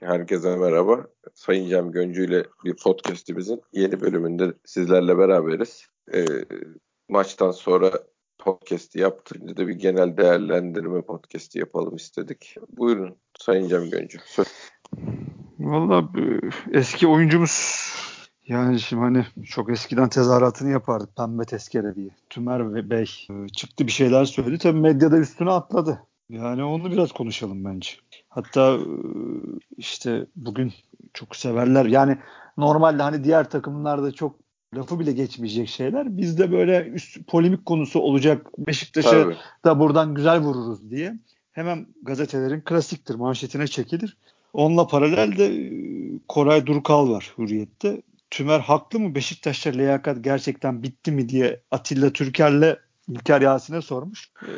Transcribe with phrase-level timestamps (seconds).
[0.00, 1.06] Herkese merhaba.
[1.34, 5.86] Sayın Cem Göncü ile bir podcastimizin yeni bölümünde sizlerle beraberiz.
[6.14, 6.24] Ee,
[7.08, 7.90] maçtan sonra
[8.38, 12.54] podcast'i yaptığında da bir genel değerlendirme podcast'i yapalım istedik.
[12.68, 14.18] Buyurun Sayın Cem Göncü.
[14.24, 14.46] Söz.
[15.58, 16.08] Valla
[16.72, 17.86] eski oyuncumuz
[18.48, 22.10] yani şimdi hani çok eskiden tezahüratını yapardı pembe tezkere diye.
[22.30, 24.58] Tümer Bey e, çıktı bir şeyler söyledi.
[24.58, 26.02] Tabii medyada üstüne atladı.
[26.30, 27.90] Yani onu biraz konuşalım bence.
[28.28, 28.86] Hatta e,
[29.76, 30.72] işte bugün
[31.14, 31.84] çok severler.
[31.86, 32.18] Yani
[32.56, 34.36] normalde hani diğer takımlarda çok
[34.74, 36.16] lafı bile geçmeyecek şeyler.
[36.16, 38.46] Bizde böyle üst polemik konusu olacak.
[38.58, 39.26] Beşiktaş'a
[39.64, 41.14] da buradan güzel vururuz diye.
[41.52, 44.16] Hemen gazetelerin klasiktir manşetine çekilir.
[44.52, 45.72] Onunla paralel de e,
[46.28, 48.02] Koray Durkal var Hürriyet'te.
[48.30, 49.14] Tümer haklı mı?
[49.14, 54.32] Beşiktaş'ta liyakat gerçekten bitti mi diye Atilla Türker'le İlker Yasin'e sormuş.
[54.42, 54.50] Ee,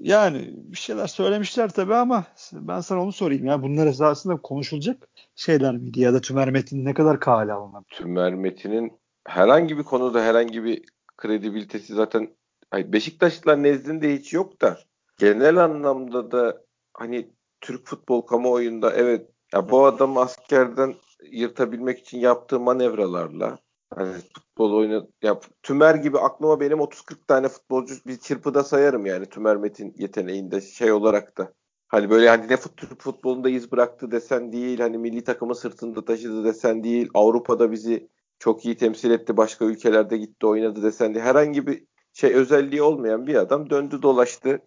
[0.00, 3.46] yani bir şeyler söylemişler tabii ama ben sana onu sorayım.
[3.46, 7.84] Ya bunlar esasında konuşulacak şeyler miydi ya da Tümer Metin ne kadar kale alınır?
[7.90, 8.92] Tümer Metin'in
[9.26, 10.84] herhangi bir konuda herhangi bir
[11.16, 12.28] kredibilitesi zaten
[12.74, 14.78] Beşiktaşlılar nezdinde hiç yok da
[15.18, 20.94] genel anlamda da hani Türk futbol kamuoyunda evet ya bu adam askerden
[21.30, 23.58] yırtabilmek için yaptığı manevralarla
[23.94, 29.26] hani futbol oyunu ya Tümer gibi aklıma benim 30-40 tane futbolcu bir çırpıda sayarım yani
[29.26, 31.52] Tümer Metin yeteneğinde şey olarak da.
[31.88, 32.56] Hani böyle hani ne
[32.98, 38.64] futbolunda iz bıraktı desen değil, hani milli takımı sırtında taşıdı desen değil, Avrupa'da bizi çok
[38.64, 41.26] iyi temsil etti, başka ülkelerde gitti oynadı desen değil.
[41.26, 44.62] Herhangi bir şey özelliği olmayan bir adam döndü dolaştı,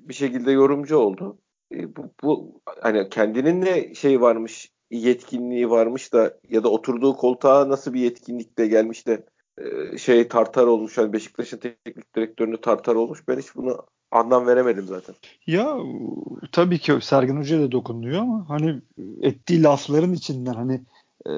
[0.00, 1.38] bir şekilde yorumcu oldu.
[1.72, 7.94] Bu, bu hani kendinin ne şey varmış, yetkinliği varmış da ya da oturduğu koltuğa nasıl
[7.94, 9.26] bir yetkinlikle gelmiş de
[9.58, 10.98] e, şey tartar olmuş.
[10.98, 13.28] Yani Beşiktaş'ın teknik direktörünü tartar olmuş.
[13.28, 15.14] Ben hiç bunu anlam veremedim zaten.
[15.46, 15.76] Ya
[16.52, 18.80] tabii ki Sergen Hoca da dokunuyor ama hani
[19.22, 20.80] ettiği lafların içinden hani
[21.26, 21.32] e,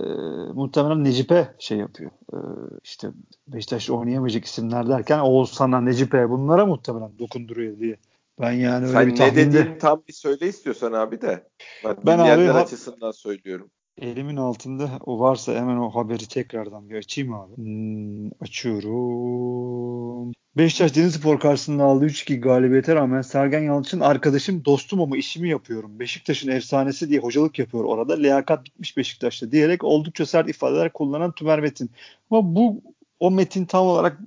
[0.54, 2.10] muhtemelen Necip'e şey yapıyor.
[2.32, 2.38] E,
[2.84, 3.08] işte
[3.48, 7.96] Beşiktaş oynayamayacak isimler derken Oğuzhan'a, Necip'e bunlara muhtemelen dokunduruyor diye
[8.40, 9.46] ben yani öyle Sen bir ne tahminde...
[9.46, 11.48] dediğini tam bir söyle istiyorsan abi de.
[11.84, 13.70] Ben, ben abi açısından söylüyorum.
[13.98, 17.56] Elimin altında o varsa hemen o haberi tekrardan bir açayım abi.
[17.56, 20.32] Hmm, açıyorum.
[20.56, 25.98] Beşiktaş Denizspor karşısında aldığı 3-2 galibiyete rağmen Sergen Yalçın arkadaşım dostum ama işimi yapıyorum.
[25.98, 28.14] Beşiktaş'ın efsanesi diye hocalık yapıyor orada.
[28.14, 31.90] Liyakat bitmiş Beşiktaş'ta diyerek oldukça sert ifadeler kullanan Tümer Metin.
[32.30, 32.82] Ama bu
[33.20, 34.18] o metin tam olarak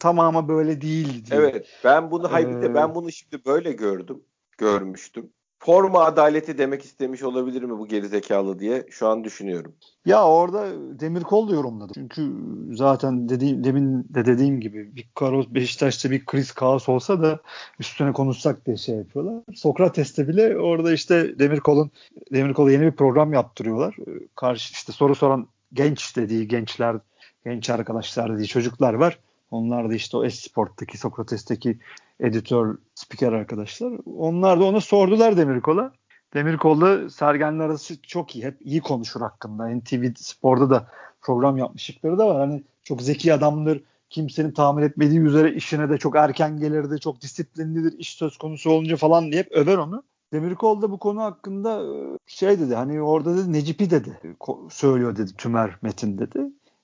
[0.00, 1.40] tamamı böyle değil diye.
[1.40, 1.66] Evet.
[1.84, 4.22] Ben bunu ee, ben bunu şimdi böyle gördüm.
[4.58, 5.30] Görmüştüm.
[5.62, 9.74] Forma adaleti demek istemiş olabilir mi bu gerizekalı diye şu an düşünüyorum.
[10.06, 10.66] Ya orada
[11.00, 11.92] Demirkol da yorumladı.
[11.94, 12.32] Çünkü
[12.72, 17.40] zaten dediğim, demin de dediğim gibi bir Karos Beşiktaş'ta bir kriz kaos olsa da
[17.80, 19.42] üstüne konuşsak diye şey yapıyorlar.
[19.54, 21.90] Sokrates'te bile orada işte Demirkol'un
[22.32, 23.96] Demirkol'a yeni bir program yaptırıyorlar.
[24.36, 26.96] Karşı işte soru soran genç dediği gençler
[27.44, 29.18] genç arkadaşlar diye çocuklar var.
[29.50, 31.78] Onlar da işte o Esport'taki Sokrates'teki
[32.20, 33.92] editör, spiker arkadaşlar.
[34.06, 35.92] Onlar da ona sordular Demirkol'a.
[36.34, 38.44] Demirkol'la Sergen'le arası çok iyi.
[38.44, 39.68] Hep iyi konuşur hakkında.
[39.68, 40.88] NTV Spor'da da
[41.20, 42.36] program yapmışlıkları da var.
[42.36, 43.82] Hani çok zeki adamdır.
[44.10, 47.00] Kimsenin tahmin etmediği üzere işine de çok erken gelirdi.
[47.00, 50.02] Çok disiplinlidir iş söz konusu olunca falan diye hep över onu.
[50.32, 54.36] Demirkol da bu konu hakkında e, şey dedi hani orada dedi Necip'i dedi
[54.70, 56.40] söylüyor dedi Tümer Metin dedi.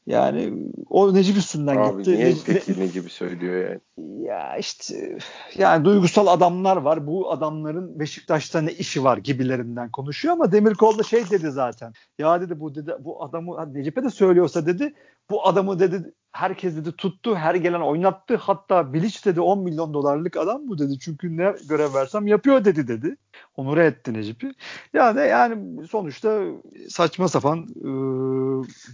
[0.06, 0.52] Yani
[0.90, 2.16] o Necip üstünden Abi gitti.
[2.16, 3.80] niye peki ne gibi söylüyor yani?
[4.24, 5.18] Ya işte
[5.58, 7.06] yani duygusal adamlar var.
[7.06, 11.92] Bu adamların Beşiktaş'ta ne işi var gibilerinden konuşuyor ama Demirkol da şey dedi zaten.
[12.18, 14.94] Ya dedi bu dedi bu adamı Necip'e de söylüyorsa dedi
[15.30, 20.36] bu adamı dedi herkes dedi tuttu her gelen oynattı hatta Bilic dedi 10 milyon dolarlık
[20.36, 23.16] adam bu dedi çünkü ne görev versem yapıyor dedi dedi.
[23.56, 24.52] Onur etti Necip'i.
[24.94, 26.42] Yani yani sonuçta
[26.88, 27.88] saçma sapan e,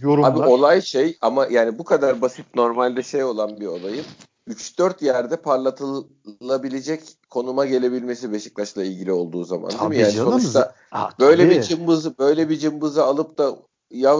[0.01, 0.31] yorumlar.
[0.31, 4.05] Abi olay şey ama yani bu kadar basit normalde şey olan bir olayın
[4.49, 9.97] 3-4 yerde parlatılabilecek konuma gelebilmesi Beşiktaş'la ilgili olduğu zaman değil mi?
[9.97, 10.31] Yani canım.
[10.31, 11.55] sonuçta Aa, böyle tabii.
[11.55, 13.55] bir cımbızı böyle bir cımbızı alıp da
[13.91, 14.17] ya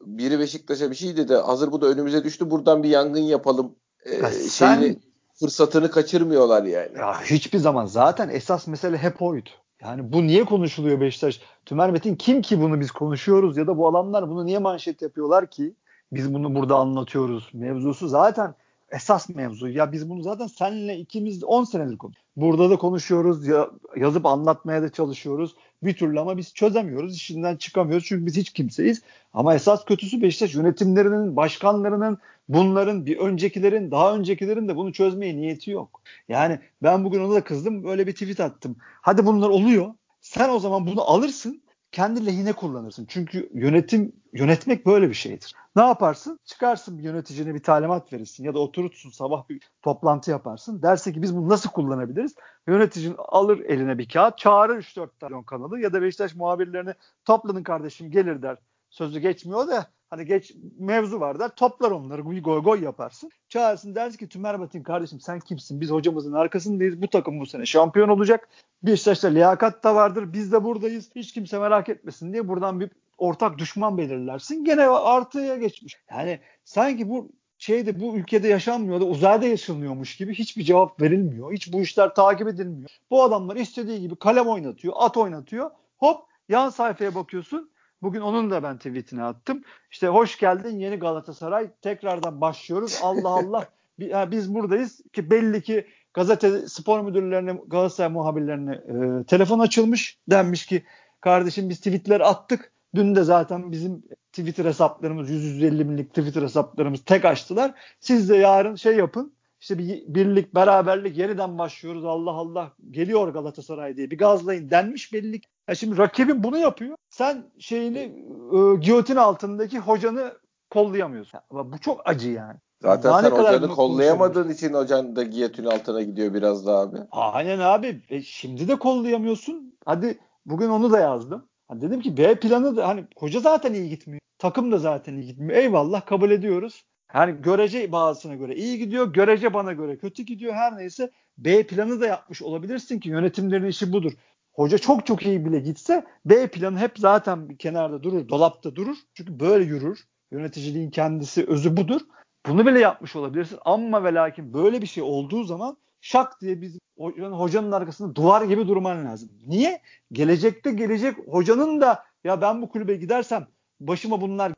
[0.00, 1.34] biri Beşiktaş'a bir şey dedi.
[1.34, 2.50] Hazır bu da önümüze düştü.
[2.50, 3.74] Buradan bir yangın yapalım.
[4.04, 4.96] E, ya şeyini sen,
[5.34, 6.98] fırsatını kaçırmıyorlar yani.
[6.98, 9.50] Ya hiçbir zaman zaten esas mesele hep oydu.
[9.82, 11.40] Yani bu niye konuşuluyor Beşiktaş?
[11.66, 15.50] Tümer Metin kim ki bunu biz konuşuyoruz ya da bu adamlar bunu niye manşet yapıyorlar
[15.50, 15.74] ki?
[16.12, 17.50] Biz bunu burada anlatıyoruz.
[17.52, 18.54] Mevzusu zaten
[18.90, 19.68] esas mevzu.
[19.68, 22.30] Ya biz bunu zaten seninle ikimiz 10 senedir konuşuyoruz.
[22.36, 23.46] Burada da konuşuyoruz.
[23.46, 25.54] Ya, yazıp anlatmaya da çalışıyoruz.
[25.82, 27.16] Bir türlü ama biz çözemiyoruz.
[27.16, 28.06] İşinden çıkamıyoruz.
[28.06, 29.02] Çünkü biz hiç kimseyiz.
[29.32, 32.18] Ama esas kötüsü Beşiktaş yönetimlerinin, başkanlarının,
[32.48, 36.02] bunların, bir öncekilerin, daha öncekilerin de bunu çözmeye niyeti yok.
[36.28, 37.84] Yani ben bugün ona da kızdım.
[37.84, 38.76] Böyle bir tweet attım.
[38.80, 39.94] Hadi bunlar oluyor.
[40.20, 41.62] Sen o zaman bunu alırsın
[41.92, 43.06] kendi lehine kullanırsın.
[43.08, 45.54] Çünkü yönetim yönetmek böyle bir şeydir.
[45.76, 46.38] Ne yaparsın?
[46.44, 50.82] Çıkarsın bir yöneticine bir talimat verirsin ya da oturursun sabah bir toplantı yaparsın.
[50.82, 52.34] Derse ki biz bunu nasıl kullanabiliriz?
[52.68, 56.94] Yöneticin alır eline bir kağıt, çağırır 3-4 tane kanalı ya da Beşiktaş muhabirlerini
[57.24, 58.56] toplanın kardeşim gelir der.
[58.90, 61.48] Sözü geçmiyor da hani geç mevzu var der.
[61.48, 63.30] Toplar onları bir goy goy yaparsın.
[63.48, 65.80] Çağırsın dersin ki Tümer Batin kardeşim sen kimsin?
[65.80, 67.02] Biz hocamızın arkasındayız.
[67.02, 68.48] Bu takım bu sene şampiyon olacak.
[68.82, 70.32] Beşiktaş'ta liyakat da vardır.
[70.32, 71.10] Biz de buradayız.
[71.16, 74.64] Hiç kimse merak etmesin diye buradan bir ortak düşman belirlersin.
[74.64, 75.98] Gene artıya geçmiş.
[76.10, 81.52] Yani sanki bu şeyde bu ülkede yaşanmıyor da uzayda yaşanıyormuş gibi hiçbir cevap verilmiyor.
[81.52, 82.90] Hiç bu işler takip edilmiyor.
[83.10, 85.70] Bu adamlar istediği gibi kalem oynatıyor, at oynatıyor.
[85.96, 87.69] Hop yan sayfaya bakıyorsun.
[88.02, 89.62] Bugün onun da ben tweetini attım.
[89.90, 91.70] İşte hoş geldin yeni Galatasaray.
[91.82, 93.00] Tekrardan başlıyoruz.
[93.02, 93.68] Allah Allah.
[94.30, 100.18] Biz buradayız ki belli ki gazete spor müdürlerine Galatasaray muhabirlerine e, telefon açılmış.
[100.30, 100.84] Denmiş ki
[101.20, 102.72] kardeşim biz tweetler attık.
[102.94, 107.74] Dün de zaten bizim Twitter hesaplarımız 150 binlik Twitter hesaplarımız tek açtılar.
[108.00, 109.32] Siz de yarın şey yapın.
[109.60, 112.04] İşte bir birlik, beraberlik yeniden başlıyoruz.
[112.04, 115.40] Allah Allah geliyor Galatasaray diye bir gazlayın denmiş belli.
[115.70, 116.96] Ya şimdi rakibin bunu yapıyor.
[117.10, 120.32] Sen şeyini e, giyotin altındaki hocanı
[120.70, 121.40] kollayamıyorsun.
[121.54, 122.58] Ya, bu çok acı yani.
[122.82, 126.96] Zaten Daha sen hocanı kollayamadığın için hocan da giyotin altına gidiyor biraz daha abi.
[127.10, 128.02] Aynen abi.
[128.08, 129.74] E, şimdi de kollayamıyorsun.
[129.84, 131.48] Hadi bugün onu da yazdım.
[131.68, 134.20] Hani dedim ki B planı da hani hoca zaten iyi gitmiyor.
[134.38, 135.56] Takım da zaten iyi gitmiyor.
[135.56, 136.84] Eyvallah kabul ediyoruz.
[137.14, 140.54] Yani görece bazısına göre iyi gidiyor, görece bana göre kötü gidiyor.
[140.54, 144.12] Her neyse B planı da yapmış olabilirsin ki yönetimlerin işi budur.
[144.60, 148.96] Hoca çok çok iyi bile gitse B planı hep zaten kenarda durur, dolapta durur.
[149.14, 150.04] Çünkü böyle yürür.
[150.30, 152.00] Yöneticiliğin kendisi özü budur.
[152.46, 156.78] Bunu bile yapmış olabilirsin ama ve lakin böyle bir şey olduğu zaman şak diye biz
[157.16, 159.30] hocanın arkasında duvar gibi durman lazım.
[159.46, 159.82] Niye?
[160.12, 163.46] Gelecekte gelecek hocanın da ya ben bu kulübe gidersem
[163.80, 164.52] başıma bunlar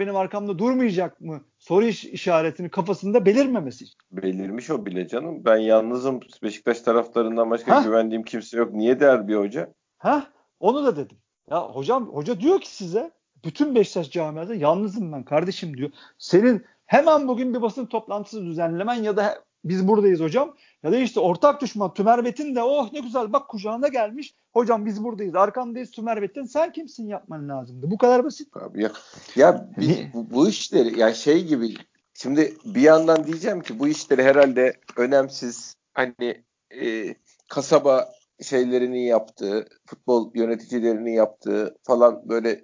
[0.00, 3.84] benim arkamda durmayacak mı soru işaretini kafasında belirmemesi.
[4.12, 5.44] Belirmiş o bile canım.
[5.44, 6.20] Ben yalnızım.
[6.42, 7.82] Beşiktaş taraflarından başka ha?
[7.82, 8.72] güvendiğim kimse yok.
[8.72, 9.72] Niye der bir hoca?
[9.98, 10.26] Ha?
[10.60, 11.16] Onu da dedim.
[11.50, 13.10] Ya hocam hoca diyor ki size
[13.44, 15.90] bütün Beşiktaş camiasında yalnızım ben kardeşim diyor.
[16.18, 20.54] Senin hemen bugün bir basın toplantısı düzenlemen ya da biz buradayız hocam.
[20.82, 24.34] Ya da işte ortak düşman Tümer Betin de oh ne güzel bak kucağına gelmiş.
[24.52, 27.90] Hocam biz buradayız arkandayız Tümer Betin sen kimsin yapman lazımdı.
[27.90, 28.56] Bu kadar basit.
[28.56, 28.92] Abi ya,
[29.36, 31.74] ya biz, bu, bu işleri yani şey gibi
[32.14, 36.44] şimdi bir yandan diyeceğim ki bu işleri herhalde önemsiz hani
[36.80, 37.14] e,
[37.48, 38.12] kasaba
[38.42, 42.62] şeylerini yaptığı, futbol yöneticilerinin yaptığı falan böyle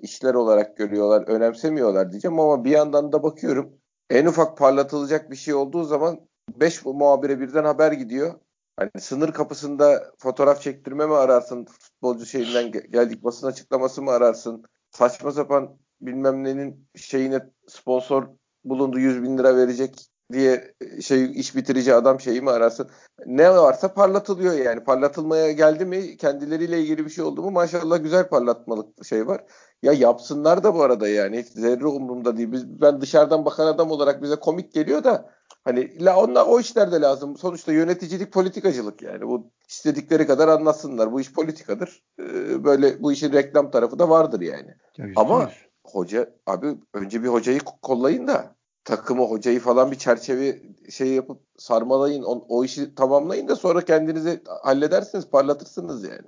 [0.00, 3.78] işler olarak görüyorlar, önemsemiyorlar diyeceğim ama bir yandan da bakıyorum
[4.10, 6.20] en ufak parlatılacak bir şey olduğu zaman
[6.54, 8.34] 5 muhabire birden haber gidiyor.
[8.76, 11.64] Hani sınır kapısında fotoğraf çektirme mi ararsın?
[11.64, 14.64] Futbolcu şeyinden geldik basın açıklaması mı ararsın?
[14.90, 18.28] Saçma sapan bilmem nenin şeyine sponsor
[18.64, 22.90] bulundu 100 bin lira verecek diye şey iş bitirici adam şeyi mi ararsın?
[23.26, 24.84] Ne varsa parlatılıyor yani.
[24.84, 29.44] Parlatılmaya geldi mi kendileriyle ilgili bir şey oldu mu maşallah güzel parlatmalık şey var.
[29.82, 31.38] Ya yapsınlar da bu arada yani.
[31.38, 32.52] Hiç zerre umurumda değil.
[32.52, 35.35] Biz, ben dışarıdan bakan adam olarak bize komik geliyor da
[35.66, 37.36] hani la onlar o işler de lazım.
[37.36, 39.26] Sonuçta yöneticilik politikacılık yani.
[39.26, 41.12] Bu istedikleri kadar anlatsınlar.
[41.12, 42.02] Bu iş politikadır.
[42.20, 44.74] Ee, böyle bu işin reklam tarafı da vardır yani.
[44.98, 45.50] Ya, Ama
[45.84, 52.22] hoca abi önce bir hocayı kollayın da takımı hocayı falan bir çerçeve şey yapıp sarmalayın
[52.22, 56.26] o, o işi tamamlayın da sonra kendinizi halledersiniz parlatırsınız yani.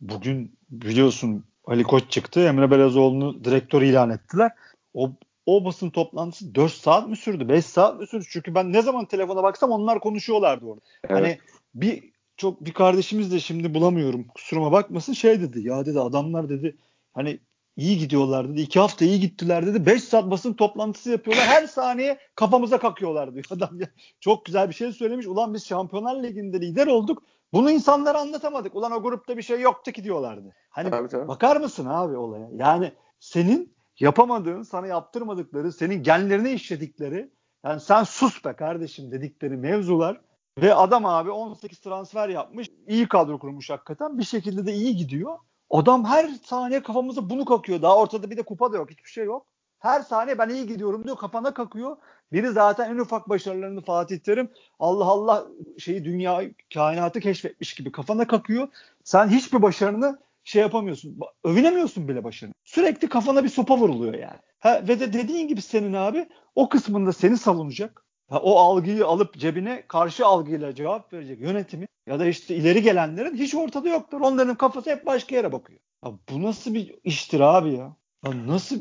[0.00, 2.40] Bugün biliyorsun Ali Koç çıktı.
[2.40, 4.50] Emre Belezoğlu'nu direktör ilan ettiler.
[4.94, 5.10] O
[5.46, 7.48] o basın toplantısı 4 saat mi sürdü?
[7.48, 8.24] 5 saat mi sürdü?
[8.28, 10.80] Çünkü ben ne zaman telefona baksam onlar konuşuyorlardı orada.
[11.04, 11.12] Evet.
[11.12, 11.38] Hani
[11.74, 14.24] bir çok bir kardeşimiz de şimdi bulamıyorum.
[14.24, 15.68] Kusuruma bakmasın şey dedi.
[15.68, 16.76] Ya dedi adamlar dedi
[17.12, 17.38] hani
[17.76, 18.60] iyi gidiyorlar dedi.
[18.60, 19.86] İki hafta iyi gittiler dedi.
[19.86, 21.46] Beş saat basın toplantısı yapıyorlar.
[21.46, 23.80] Her saniye kafamıza kakıyorlar diyor adam.
[23.80, 23.86] Ya.
[24.20, 25.26] Çok güzel bir şey söylemiş.
[25.26, 27.22] Ulan biz Şampiyonlar Ligi'nde lider olduk.
[27.52, 28.74] Bunu insanlara anlatamadık.
[28.74, 30.54] Ulan o grupta bir şey yoktu ki diyorlardı.
[30.70, 31.28] Hani tabii, tabii.
[31.28, 32.48] bakar mısın abi olaya?
[32.56, 37.30] Yani senin yapamadığın, sana yaptırmadıkları, senin genlerine işledikleri
[37.64, 40.20] yani sen sus be kardeşim dedikleri mevzular
[40.58, 42.68] ve adam abi 18 transfer yapmış.
[42.88, 44.18] iyi kadro kurmuş hakikaten.
[44.18, 45.38] Bir şekilde de iyi gidiyor.
[45.70, 47.82] Adam her saniye kafamıza bunu kakıyor.
[47.82, 48.90] Daha ortada bir de kupa da yok.
[48.90, 49.46] Hiçbir şey yok.
[49.78, 51.16] Her saniye ben iyi gidiyorum diyor.
[51.16, 51.96] Kafana kakıyor.
[52.32, 55.46] Biri zaten en ufak başarılarını Fatih Terim Allah Allah
[55.78, 56.42] şeyi dünya
[56.74, 58.68] kainatı keşfetmiş gibi kafana kakıyor.
[59.04, 61.18] Sen hiçbir başarını şey yapamıyorsun.
[61.44, 62.54] Övünemiyorsun bile başarını.
[62.64, 64.38] Sürekli kafana bir sopa vuruluyor yani.
[64.58, 68.06] Ha, ve de dediğin gibi senin abi o kısmında seni savunacak.
[68.28, 73.36] Ha, o algıyı alıp cebine karşı algıyla cevap verecek yönetimi ya da işte ileri gelenlerin
[73.36, 74.20] hiç ortada yoktur.
[74.20, 75.80] Onların kafası hep başka yere bakıyor.
[76.04, 77.96] Ya bu nasıl bir iştir abi ya?
[78.24, 78.76] ya nasıl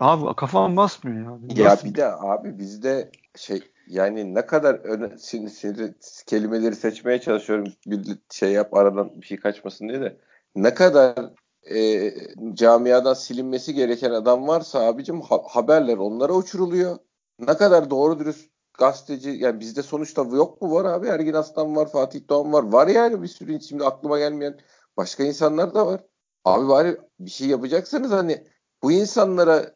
[0.00, 1.64] abi kafam basmıyor ya.
[1.64, 5.94] Ya bir de abi bizde şey yani ne kadar öne, şimdi, şimdi
[6.26, 10.16] kelimeleri seçmeye çalışıyorum bir şey yap aradan bir şey kaçmasın diye de
[10.54, 11.32] ne kadar
[11.70, 12.12] e,
[12.54, 16.98] camiadan silinmesi gereken adam varsa abicim ha, haberler onlara uçuruluyor.
[17.38, 21.92] Ne kadar doğru dürüst gazeteci yani bizde sonuçta yok mu var abi Ergin Aslan var
[21.92, 24.60] Fatih Doğan var var yani bir sürü şimdi aklıma gelmeyen
[24.96, 26.04] başka insanlar da var.
[26.44, 28.44] Abi bari bir şey yapacaksanız hani
[28.82, 29.74] bu insanlara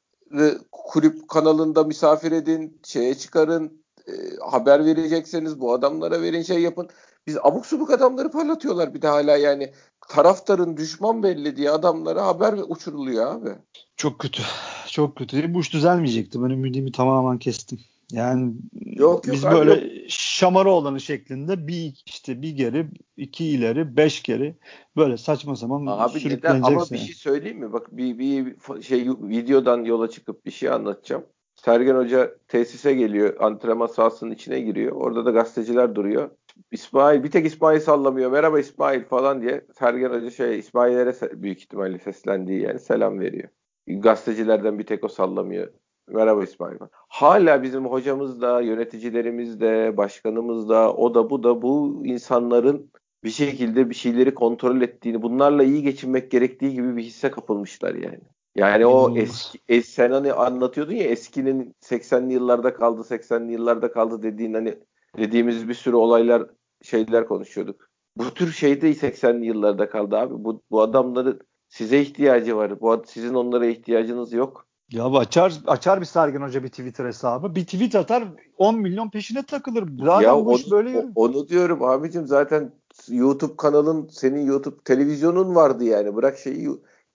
[0.73, 4.13] kulüp kanalında misafir edin, şeye çıkarın, e,
[4.51, 6.89] haber verecekseniz bu adamlara verin şey yapın.
[7.27, 9.73] Biz abuk subuk adamları parlatıyorlar bir de hala yani
[10.09, 13.51] taraftarın düşman belli diye adamlara haber uçuruluyor abi.
[13.97, 14.43] Çok kötü.
[14.87, 15.55] Çok kötü.
[15.55, 16.43] Bu iş düzelmeyecekti.
[16.43, 17.79] Ben ümidimi tamamen kestim.
[18.13, 20.05] Yani yok, yok, biz abi, böyle yok.
[20.09, 24.55] şamara olanı şeklinde bir işte bir geri, iki ileri, beş geri
[24.97, 27.73] böyle saçma sapan abi neden ama bir şey söyleyeyim mi?
[27.73, 31.25] Bak bir, bir şey videodan yola çıkıp bir şey anlatacağım.
[31.57, 33.41] Sergen Hoca tesise geliyor.
[33.41, 34.93] Antrenman sahasının içine giriyor.
[34.93, 36.31] Orada da gazeteciler duruyor.
[36.71, 38.31] İsmail bir tek İsmail sallamıyor.
[38.31, 43.49] Merhaba İsmail falan diye Sergen Hoca şey İsmail'lere büyük ihtimalle seslendiği yani selam veriyor.
[43.87, 45.73] Gazetecilerden bir tek o sallamıyor.
[46.09, 46.77] Merhaba İsmail.
[47.09, 52.91] Hala bizim hocamız da, yöneticilerimiz de, başkanımız da, o da bu da bu insanların
[53.25, 58.21] bir şekilde bir şeyleri kontrol ettiğini, bunlarla iyi geçinmek gerektiği gibi bir hisse kapılmışlar yani.
[58.57, 64.23] Yani o eski es, sen hani anlatıyordun ya eskinin 80'li yıllarda kaldı, 80'li yıllarda kaldı
[64.23, 64.79] dediğin hani
[65.19, 66.47] dediğimiz bir sürü olaylar
[66.83, 67.89] şeyler konuşuyorduk.
[68.17, 70.35] Bu tür şey de 80'li yıllarda kaldı abi.
[70.45, 72.81] Bu, bu adamların size ihtiyacı var.
[72.81, 74.67] Bu sizin onlara ihtiyacınız yok.
[74.91, 77.55] Ya açar açar bir Sergen Hoca bir Twitter hesabı.
[77.55, 78.25] Bir tweet atar
[78.59, 79.89] 10 milyon peşine takılır.
[80.05, 82.73] Zaten ya bu onu, böyle Onu diyorum abicim zaten
[83.09, 86.17] YouTube kanalın senin YouTube televizyonun vardı yani.
[86.17, 86.69] Bırak şeyi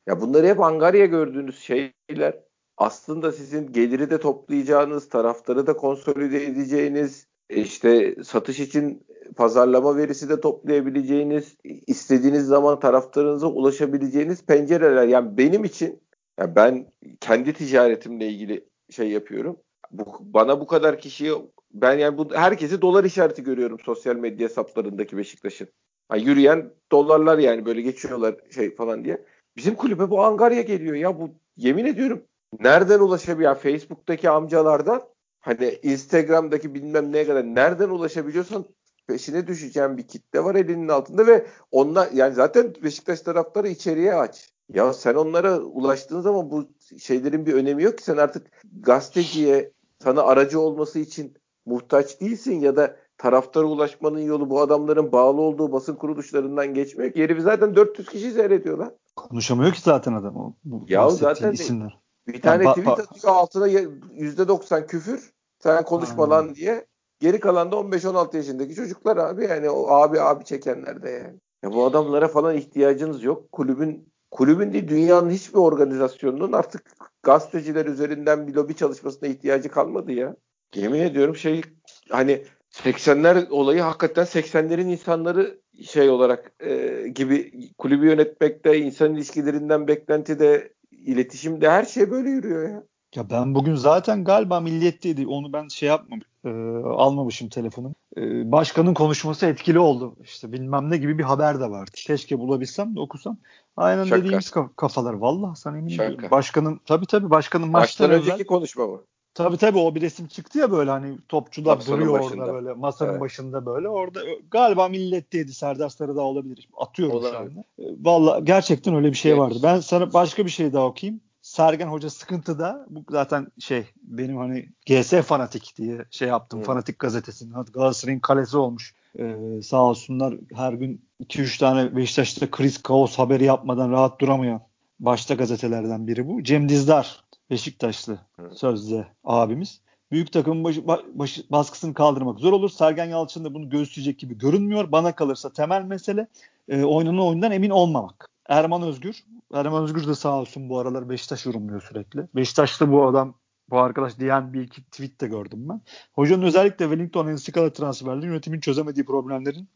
[0.08, 2.40] ya bunları hep Angarya gördüğünüz şeyler.
[2.78, 10.42] Aslında sizin geliri de toplayacağınız, taraftarı da konsolide edeceğiniz, işte satış için pazarlama verisi de
[10.42, 15.08] toplayabileceğiniz, istediğiniz zaman taraftarınıza ulaşabileceğiniz pencereler.
[15.08, 16.02] Yani benim için
[16.40, 16.88] yani ben
[17.20, 19.58] kendi ticaretimle ilgili şey yapıyorum.
[19.92, 21.34] Bu, bana bu kadar kişiyi
[21.74, 25.68] ben yani bu herkesi dolar işareti görüyorum sosyal medya hesaplarındaki Beşiktaş'ın.
[26.12, 29.26] Yani yürüyen dolarlar yani böyle geçiyorlar şey falan diye.
[29.58, 32.24] Bizim kulübe bu Angarya geliyor ya bu yemin ediyorum
[32.60, 33.52] nereden ulaşabiliyor?
[33.52, 35.02] Yani Facebook'taki amcalardan
[35.40, 38.66] hani Instagram'daki bilmem neye kadar nereden ulaşabiliyorsan
[39.08, 44.50] peşine düşeceğim bir kitle var elinin altında ve onlar yani zaten Beşiktaş taraftarı içeriye aç.
[44.74, 46.70] Ya sen onlara ulaştığın zaman bu
[47.00, 48.48] şeylerin bir önemi yok ki sen artık
[48.82, 49.72] gazeteciye
[50.04, 55.72] sana aracı olması için muhtaç değilsin ya da taraftara ulaşmanın yolu bu adamların bağlı olduğu
[55.72, 57.24] basın kuruluşlarından geçmiyor ki.
[57.24, 58.94] Herifi zaten 400 kişi seyrediyor lan.
[59.16, 60.38] Konuşamıyor ki zaten adam.
[60.38, 62.00] O, bu ya zaten isimler.
[62.28, 65.34] Bir tane yani, tweet atıyor altına %90 küfür.
[65.60, 66.86] Sen konuşma lan diye.
[67.20, 71.36] Geri kalan da 15-16 yaşındaki çocuklar abi yani o abi abi çekenler de yani.
[71.64, 73.52] Ya bu adamlara falan ihtiyacınız yok.
[73.52, 76.92] Kulübün kulübün değil dünyanın hiçbir organizasyonunun artık
[77.24, 80.36] gazeteciler üzerinden bir lobi çalışmasına ihtiyacı kalmadı ya.
[80.76, 81.62] Yemin ediyorum şey
[82.10, 90.74] hani 80'ler olayı hakikaten 80'lerin insanları şey olarak e, gibi kulübü yönetmekte, insan ilişkilerinden beklentide,
[91.06, 92.84] iletişimde her şey böyle yürüyor ya.
[93.16, 95.28] Ya ben bugün zaten galiba milliyetteydi.
[95.28, 96.50] Onu ben şey yapmam, e,
[96.86, 97.96] almamışım telefonum.
[98.18, 100.16] E, başkanın konuşması etkili oldu.
[100.24, 101.92] İşte bilmem ne gibi bir haber de vardı.
[101.94, 103.38] Keşke bulabilsem de okusam.
[103.78, 104.22] Aynen Şaka.
[104.22, 105.14] dediğimiz kafalar.
[105.14, 106.18] Valla sana eminim.
[106.32, 109.02] Başkanın tabii tabii başkanın maçtan önceki evvel, konuşma mı?
[109.44, 112.44] Tabii tabii o bir resim çıktı ya böyle hani topçular masanın duruyor başında.
[112.44, 113.22] orada böyle masanın evet.
[113.22, 113.90] başında böyle.
[113.90, 114.20] Orada
[114.52, 115.54] galiba milletteydi.
[115.54, 116.70] Serdar Sarıdağ olabilir.
[116.78, 117.32] Atıyorum olabilir.
[117.32, 117.60] şu anda.
[117.80, 119.42] E, Valla gerçekten öyle bir şey evet.
[119.42, 119.60] vardı.
[119.64, 121.22] Ben sana başka bir şey daha okuyayım.
[121.42, 122.86] Sergen Hoca sıkıntıda.
[122.90, 126.60] Bu zaten şey benim hani GS fanatik diye şey yaptım.
[126.60, 126.66] Hmm.
[126.66, 127.54] Fanatik gazetesinin.
[127.74, 128.96] Galatasaray'ın kalesi olmuş.
[129.20, 134.62] Ee, sağ olsunlar her gün 2-3 tane Beşiktaş'ta kriz kaos haberi yapmadan rahat duramayan
[135.00, 136.44] başta gazetelerden biri bu.
[136.44, 138.58] Cem Dizdar Beşiktaşlı evet.
[138.58, 139.82] sözde abimiz.
[140.12, 140.78] Büyük takımın baş,
[141.14, 142.70] baş, baskısını kaldırmak zor olur.
[142.70, 144.92] Sergen Yalçın da bunu göğüsleyecek gibi görünmüyor.
[144.92, 146.28] Bana kalırsa temel mesele
[146.68, 148.30] e, oynanan oyundan emin olmamak.
[148.50, 149.24] Erman Özgür.
[149.54, 152.28] Erman Özgür de sağ olsun bu aralar Beşiktaş yorumluyor sürekli.
[152.36, 153.36] Beşiktaş'ta bu adam
[153.70, 155.82] bu arkadaş diyen bir iki tweet de gördüm ben.
[156.14, 159.70] Hocanın özellikle Wellington Enskala transferleri yönetimin çözemediği problemlerin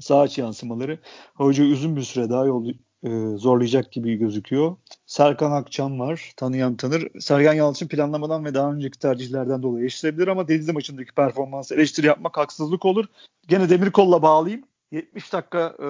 [0.00, 0.98] sağ iç yansımaları
[1.34, 2.66] hoca uzun bir süre daha yol,
[3.02, 4.76] e, zorlayacak gibi gözüküyor.
[5.06, 6.32] Serkan Akçam var.
[6.36, 7.20] Tanıyan tanır.
[7.20, 12.36] Sergen Yalçın planlamadan ve daha önceki tercihlerden dolayı eleştirebilir ama Denizli maçındaki performansı eleştiri yapmak
[12.36, 13.04] haksızlık olur.
[13.48, 14.64] Gene Demirkol'la bağlayayım.
[14.92, 15.88] 70 dakika e,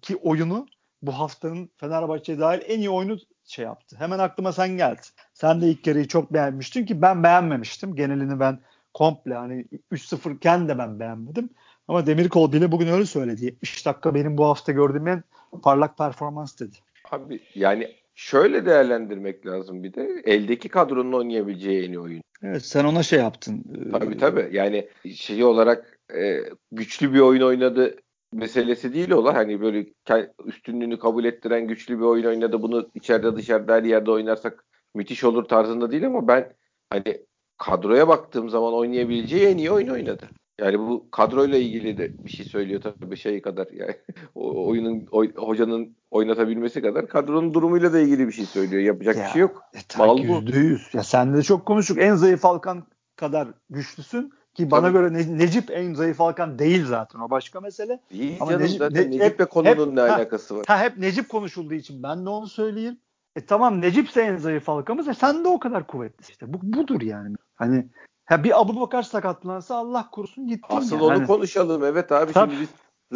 [0.00, 0.66] ki oyunu
[1.02, 3.96] bu haftanın Fenerbahçe'ye dahil en iyi oyunu şey yaptı.
[3.98, 5.00] Hemen aklıma sen geldi.
[5.34, 7.94] Sen de ilk yarıyı çok beğenmiştin ki ben beğenmemiştim.
[7.94, 8.58] Genelini ben
[8.94, 11.50] komple hani 3-0 iken de ben beğenmedim.
[11.88, 13.44] Ama Demirkol bile bugün öyle söyledi.
[13.44, 15.24] 70 dakika benim bu hafta gördüğüm en
[15.62, 16.76] parlak performans dedi.
[17.10, 22.22] Abi yani şöyle değerlendirmek lazım bir de eldeki kadronun oynayabileceği en iyi oyun.
[22.42, 23.64] Evet sen ona şey yaptın.
[23.92, 26.38] Tabii tabii yani şey olarak e,
[26.72, 27.96] güçlü bir oyun oynadı
[28.32, 29.86] meselesi değil ola hani böyle
[30.44, 35.44] üstünlüğünü kabul ettiren güçlü bir oyun oynadı bunu içeride dışarıda her yerde oynarsak müthiş olur
[35.44, 36.52] tarzında değil ama ben
[36.90, 37.26] hani
[37.58, 40.28] kadroya baktığım zaman oynayabileceği en iyi oyun oynadı.
[40.60, 43.96] Yani bu kadroyla ilgili de bir şey söylüyor tabii şey kadar yani
[44.34, 48.82] o, oyunun oy, hocanın oynatabilmesi kadar kadronun durumuyla da ilgili bir şey söylüyor.
[48.82, 49.62] Yapacak ya, bir şey yok.
[49.74, 50.56] E, Mal bu.
[50.56, 50.94] yüz.
[50.94, 51.98] Ya sen de çok konuştuk.
[52.00, 54.92] En zayıf Halkan kadar güçlüsün ki bana Tabii.
[54.92, 57.20] göre ne, Necip en zayıf Halkan değil zaten.
[57.20, 58.00] O başka mesele.
[58.10, 60.64] İyi Ama canım Necip, zaten ne, Necip'le konunun hep, ne ha, alakası var?
[60.68, 62.98] Ha, hep Necip konuşulduğu için ben de onu söyleyeyim.
[63.36, 65.08] E tamam Necip en zayıf halkamız.
[65.08, 66.30] E sen de o kadar kuvvetli.
[66.30, 67.36] İşte bu budur yani.
[67.54, 67.86] Hani
[68.32, 70.66] Ha bir Abu Bakar sakatlansa Allah korusun gitti.
[70.68, 71.04] Asıl yani.
[71.04, 71.26] onu hani...
[71.26, 71.84] konuşalım.
[71.84, 72.50] Evet abi Tabii.
[72.50, 72.68] şimdi biz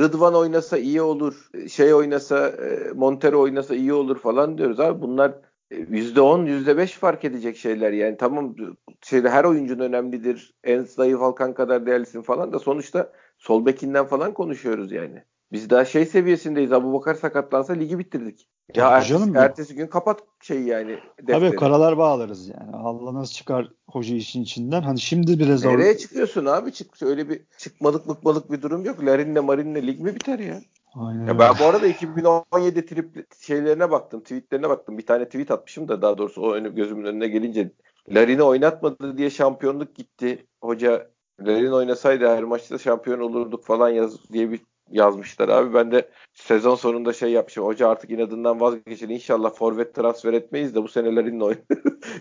[0.02, 1.50] Rıdvan oynasa iyi olur.
[1.70, 5.02] Şey oynasa e, Montero oynasa iyi olur falan diyoruz abi.
[5.02, 5.34] Bunlar
[5.70, 8.54] %10 e, %5 fark edecek şeyler yani tamam
[9.02, 14.34] şeyde her oyuncun önemlidir en zayıf halkan kadar değerlisin falan da sonuçta sol bekinden falan
[14.34, 15.24] konuşuyoruz yani.
[15.52, 16.72] Biz daha şey seviyesindeyiz.
[16.72, 18.48] Abu Bakar sakatlansa ligi bitirdik.
[18.74, 20.98] Ya ertesi, canım ertesi gün kapat şey yani.
[21.18, 21.40] Defteri.
[21.40, 22.76] Tabii karalar bağlarız yani.
[22.76, 24.82] Allah nasıl çıkar hoca işin içinden.
[24.82, 26.72] Hani şimdi biraz Nereye or- çıkıyorsun abi?
[26.72, 29.04] Çık öyle bir çıkmalık mıkmalık bir durum yok.
[29.04, 30.60] Larin'le Marin'le lig mi biter ya?
[30.94, 31.26] Aynen.
[31.26, 34.98] Ya ben bu arada 2017 trip şeylerine baktım, tweetlerine baktım.
[34.98, 37.72] Bir tane tweet atmışım da daha doğrusu o önü, gözümün önüne gelince
[38.10, 40.46] Larin'i oynatmadı diye şampiyonluk gitti.
[40.60, 41.10] Hoca
[41.40, 45.74] Larin oynasaydı her maçta şampiyon olurduk falan yaz diye bir yazmışlar abi.
[45.74, 47.64] Ben de sezon sonunda şey yapmışım.
[47.64, 49.08] Hoca artık inadından vazgeçin.
[49.08, 51.58] İnşallah forvet transfer etmeyiz de bu senelerin oyun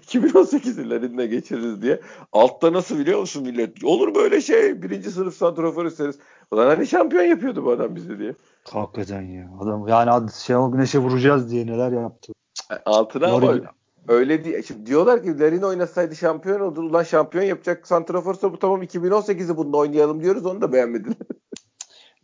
[0.07, 2.01] 2018'lerin geçiririz diye.
[2.31, 3.83] Altta nasıl biliyor musun millet?
[3.83, 4.81] Olur böyle şey.
[4.81, 6.19] Birinci sınıf santrafor isteriz.
[6.51, 8.35] Ulan hani şampiyon yapıyordu bu adam bizi diye.
[8.69, 9.49] Hakikaten ya.
[9.61, 12.33] Adam yani Şenol Güneş'e vuracağız diye neler yaptı.
[12.71, 13.55] E, altına ama
[14.07, 14.63] öyle diye.
[14.63, 16.83] Şimdi diyorlar ki Larin oynasaydı şampiyon olur.
[16.83, 20.45] Ulan şampiyon yapacak santraforsa bu tamam 2018'i bununla oynayalım diyoruz.
[20.45, 21.15] Onu da beğenmediler.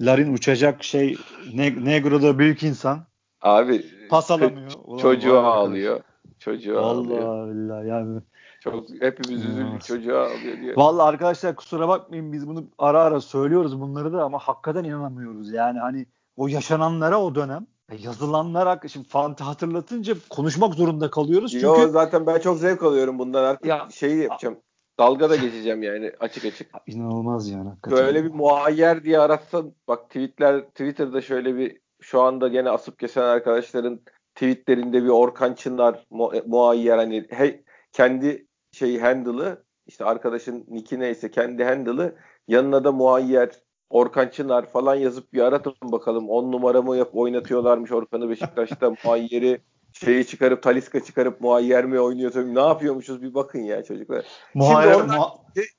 [0.02, 1.18] Larin uçacak şey
[1.54, 3.06] ne, Negro'da büyük insan.
[3.42, 4.72] Abi pas alamıyor.
[5.02, 6.02] çocuğu ağlıyor.
[6.40, 8.22] Çocuğu Allah Allah yani.
[8.60, 10.76] Çok hepimiz üzüldük çocuğu ağlıyor diye.
[10.76, 15.54] Vallahi arkadaşlar kusura bakmayın biz bunu ara ara söylüyoruz bunları da ama hakikaten inanamıyoruz.
[15.54, 21.52] Yani hani o yaşananlara o dönem e, yazılanlara şimdi Fante hatırlatınca konuşmak zorunda kalıyoruz.
[21.52, 24.58] Çünkü Yo, zaten ben çok zevk alıyorum bundan artık ya, şeyi yapacağım.
[25.00, 26.72] Dalga da geçeceğim yani açık açık.
[26.88, 27.70] İnanılmaz yani.
[27.70, 27.98] Hakikaten.
[27.98, 33.22] Böyle bir muayyer diye aratsan bak tweetler Twitter'da şöyle bir şu anda gene asıp kesen
[33.22, 34.00] arkadaşların
[34.36, 41.32] tweetlerinde bir Orkan Çınar mu, muayyer hani he, kendi şeyi handle'ı işte arkadaşın nicki neyse
[41.32, 42.16] kendi handle'ı
[42.48, 43.50] yanına da muayyer
[43.90, 46.30] Orkan Çınar falan yazıp bir aratın bakalım.
[46.30, 49.62] 10 numara mı yap oynatıyorlarmış Orkan'ı Beşiktaş'ta muayyeri
[49.94, 52.56] şeyi çıkarıp Taliska çıkarıp muayyer mi oynuyor tabii.
[52.56, 54.26] Ne yapıyormuşuz bir bakın ya çocuklar.
[54.54, 55.38] Muayyer, Şimdi muha-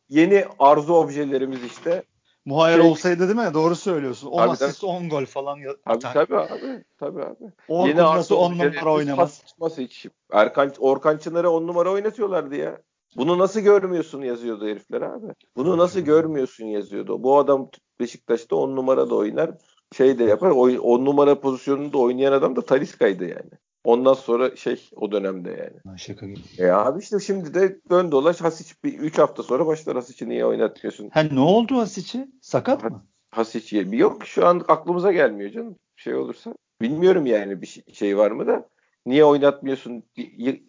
[0.08, 2.02] yeni arzu objelerimiz işte.
[2.44, 3.54] Muhayyer şey, olsaydı değil mi?
[3.54, 4.28] Doğru söylüyorsun.
[4.28, 5.58] 10 asist 10 gol falan.
[5.84, 6.84] Tabii tabii abi.
[6.98, 7.52] Tabii abi.
[7.68, 9.42] O Yeni arzu 10 numara oynamaz.
[9.78, 10.06] hiç.
[10.32, 12.78] Erkan, Orkan Çınar'a 10 numara oynatıyorlardı ya.
[13.16, 15.26] Bunu nasıl görmüyorsun yazıyordu herifler abi.
[15.56, 17.22] Bunu nasıl görmüyorsun yazıyordu.
[17.22, 17.70] Bu adam
[18.00, 19.50] Beşiktaş'ta 10 numara da oynar.
[19.96, 20.50] Şey de yapar.
[20.50, 23.50] 10 numara pozisyonunda oynayan adam da Taliska'ydı yani.
[23.84, 25.98] Ondan sonra şey o dönemde yani.
[25.98, 26.40] Şaka gibi.
[26.58, 30.46] E abi işte şimdi de dön dolaş Hasic bir 3 hafta sonra başlar Hasic'i niye
[30.46, 31.10] oynatmıyorsun?
[31.12, 32.28] Ha ne oldu Hasic'i?
[32.40, 33.06] Sakat mı?
[33.30, 35.76] Hasic yok şu an aklımıza gelmiyor canım.
[35.96, 36.54] Şey olursa.
[36.82, 38.68] Bilmiyorum yani bir şey, şey var mı da.
[39.06, 40.02] Niye oynatmıyorsun?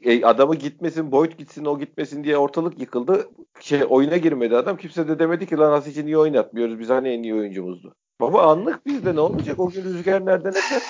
[0.01, 3.29] E, adamı gitmesin, Boyd gitsin, o gitmesin diye ortalık yıkıldı.
[3.59, 4.77] Şey oyuna girmedi adam.
[4.77, 6.79] Kimse de demedi ki lan Hasic'i niye oynatmıyoruz?
[6.79, 7.95] Biz hani en iyi oyuncumuzdu.
[8.21, 9.59] Baba anlık bizde ne olacak?
[9.59, 10.81] O gün rüzgar nereden eser?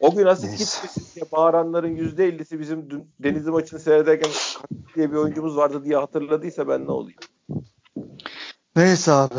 [0.00, 4.30] O gün asist gitmesin diye bağıranların %50'si bizim dün Denizli maçını seyrederken
[4.96, 7.18] diye bir oyuncumuz vardı diye hatırladıysa ben ne olayım?
[8.76, 9.34] Neyse abi.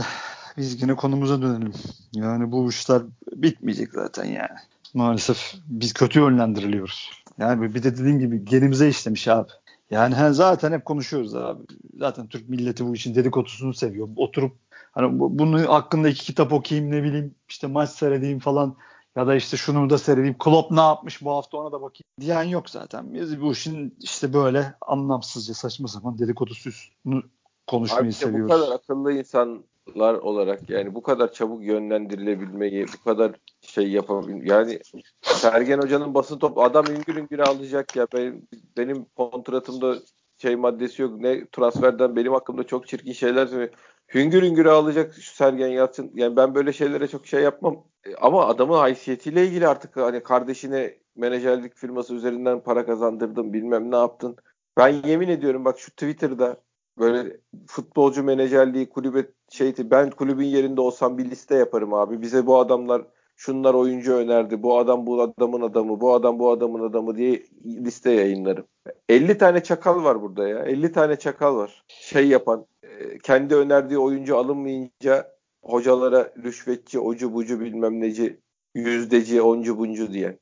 [0.57, 1.73] Biz yine konumuza dönelim.
[2.13, 4.57] Yani bu işler bitmeyecek zaten yani.
[4.93, 7.11] Maalesef biz kötü yönlendiriliyoruz.
[7.37, 9.49] Yani bir de dediğim gibi genimize işlemiş abi.
[9.91, 11.63] Yani he, zaten hep konuşuyoruz abi.
[11.99, 14.09] Zaten Türk milleti bu işin dedikodusunu seviyor.
[14.15, 14.55] Oturup
[14.91, 18.75] hani bunun hakkında iki kitap okuyayım ne bileyim işte maç seyredeyim falan
[19.19, 20.37] ya da işte şunu da seyredeyim.
[20.37, 23.13] Klopp ne yapmış bu hafta ona da bakayım diyen yok zaten.
[23.13, 26.91] Biz bu işin işte böyle anlamsızca saçma sapan dedikodusuz
[27.67, 28.51] konuşmayı Abi seviyoruz.
[28.51, 29.63] Bu kadar akıllı insan
[29.95, 34.79] olarak yani bu kadar çabuk yönlendirilebilmeyi, bu kadar şey yapabil yani
[35.21, 39.95] Sergen Hoca'nın basın top adam üngür üngür alacak ya benim benim kontratımda
[40.37, 41.19] şey maddesi yok.
[41.19, 43.73] Ne transferden benim hakkımda çok çirkin şeyler söylüyor.
[44.13, 46.11] Hüngür hüngür alacak şu Sergen Yalçın.
[46.13, 47.83] Yani ben böyle şeylere çok şey yapmam.
[48.05, 53.95] E, ama adamın haysiyetiyle ilgili artık hani kardeşine menajerlik firması üzerinden para kazandırdım bilmem ne
[53.95, 54.35] yaptın.
[54.77, 56.57] Ben yemin ediyorum bak şu Twitter'da
[56.97, 62.21] böyle futbolcu menajerliği kulübe şeydi ben kulübün yerinde olsam bir liste yaparım abi.
[62.21, 63.01] Bize bu adamlar
[63.35, 64.63] şunlar oyuncu önerdi.
[64.63, 68.65] Bu adam bu adamın adamı, bu adam bu adamın adamı diye liste yayınlarım.
[69.09, 70.59] 50 tane çakal var burada ya.
[70.59, 71.83] 50 tane çakal var.
[71.87, 78.39] Şey yapan, e, kendi önerdiği oyuncu alınmayınca hocalara rüşvetçi, ocu bucu bilmem neci,
[78.75, 80.37] yüzdeci, oncu buncu diye.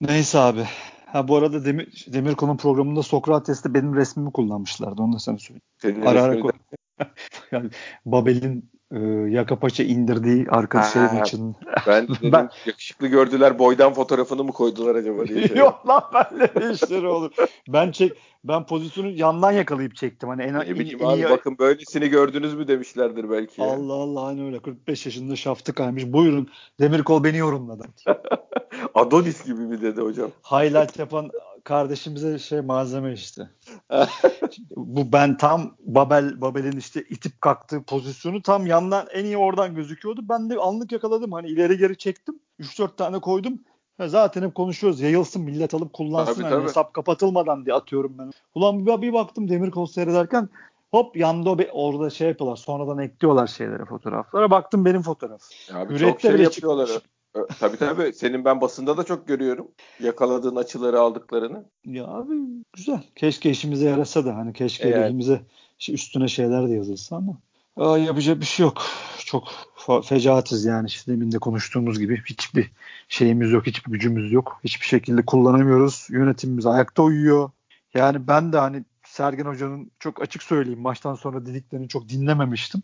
[0.00, 0.64] Neyse abi.
[1.06, 5.02] Ha bu arada Demir, Demirkol'un programında Sokrates'te benim resmimi kullanmışlardı.
[5.02, 5.62] Onu da sana söyleyeyim.
[5.78, 6.40] Senin ara ara
[7.52, 7.70] yani
[8.06, 8.98] Babel'in e,
[9.30, 11.56] yaka paça indirdiği arkadaşlarım için.
[11.86, 15.48] Ben dedim ben, yakışıklı gördüler boydan fotoğrafını mı koydular acaba diye.
[15.48, 15.56] Şey.
[15.56, 17.32] Yok lan benle işleri olur.
[17.68, 18.12] ben çek
[18.44, 20.28] ben pozisyonu yandan yakalayıp çektim.
[20.28, 21.30] Hani en, ne bileyim en, abi iyi...
[21.30, 23.62] bakın böylesini gördünüz mü demişlerdir belki.
[23.62, 26.06] Allah Allah hani öyle 45 yaşında şaftı kaymış.
[26.06, 26.48] Buyurun
[26.80, 27.84] Demirkol beni yorumladı.
[28.94, 30.30] Adonis gibi mi dedi hocam?
[30.44, 31.30] Highlight yapan
[31.64, 33.50] kardeşimize şey malzeme işte.
[34.76, 40.20] bu ben tam Babel Babel'in işte itip kalktığı pozisyonu tam yandan en iyi oradan gözüküyordu.
[40.28, 41.32] Ben de anlık yakaladım.
[41.32, 42.40] Hani ileri geri çektim.
[42.60, 43.60] 3-4 tane koydum.
[43.98, 45.00] Ya zaten hep konuşuyoruz.
[45.00, 46.34] Yayılsın millet alıp kullansın.
[46.34, 46.64] Tabii, hani tabii.
[46.64, 48.32] Hesap kapatılmadan diye atıyorum ben.
[48.54, 50.48] Ulan bir, bir baktım Demir Kol seyrederken
[50.90, 52.56] hop yanda bir, orada şey yapıyorlar.
[52.56, 54.50] Sonradan ekliyorlar şeylere fotoğraflara.
[54.50, 55.42] Baktım benim fotoğraf.
[55.72, 56.86] Abi çok şey yapıyorlar.
[56.86, 57.11] Çıkmış.
[57.60, 58.12] Tabii tabii.
[58.12, 59.68] Senin ben basında da çok görüyorum.
[60.00, 61.64] Yakaladığın açıları aldıklarını.
[61.84, 62.34] Ya abi
[62.72, 63.02] güzel.
[63.16, 65.40] Keşke işimize yarasa da hani keşke e elimize
[65.88, 67.38] üstüne şeyler de yazılsa ama
[67.76, 68.82] Aa, yapacak bir şey yok.
[69.18, 69.48] Çok
[70.04, 70.86] fecaatiz yani.
[70.86, 72.70] İşte demin de konuştuğumuz gibi hiçbir
[73.08, 74.60] şeyimiz yok, hiçbir gücümüz yok.
[74.64, 76.06] Hiçbir şekilde kullanamıyoruz.
[76.10, 77.50] Yönetimimiz ayakta uyuyor.
[77.94, 82.82] Yani ben de hani Sergen Hoca'nın çok açık söyleyeyim maçtan sonra dediklerini çok dinlememiştim.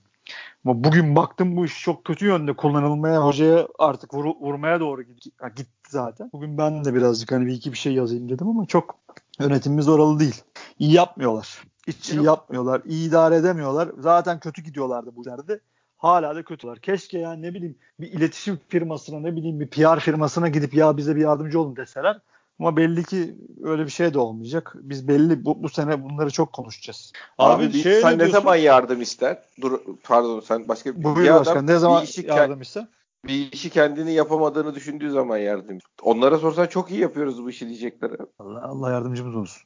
[0.64, 5.30] Ama bugün baktım bu iş çok kötü yönde kullanılmaya hocaya artık vur, vurmaya doğru gitti,
[5.56, 6.30] gitti zaten.
[6.32, 8.98] Bugün ben de birazcık hani bir iki bir şey yazayım dedim ama çok
[9.40, 10.42] yönetimimiz oralı değil.
[10.78, 11.62] İyi yapmıyorlar.
[11.86, 12.82] Hiç iyi yapmıyorlar.
[12.84, 13.88] iyi idare edemiyorlar.
[13.98, 15.60] Zaten kötü gidiyorlardı bu yerde.
[15.96, 16.78] Hala da kötüler.
[16.78, 21.16] Keşke yani ne bileyim bir iletişim firmasına ne bileyim bir PR firmasına gidip ya bize
[21.16, 22.20] bir yardımcı olun deseler.
[22.60, 24.74] Ama belli ki öyle bir şey de olmayacak.
[24.74, 27.12] Biz belli bu, bu sene bunları çok konuşacağız.
[27.38, 29.42] Abi, Abi şey sen ne, ne zaman yardım ister?
[29.60, 32.86] Dur pardon sen başka bir, Buyur bir başkan, adam ne zaman bir işi yardım ister?
[33.26, 35.78] Bir işi kendini yapamadığını düşündüğü zaman yardım.
[36.02, 38.10] Onlara sorsan çok iyi yapıyoruz bu işi diyecekler.
[38.38, 39.62] Allah, Allah yardımcımız olsun.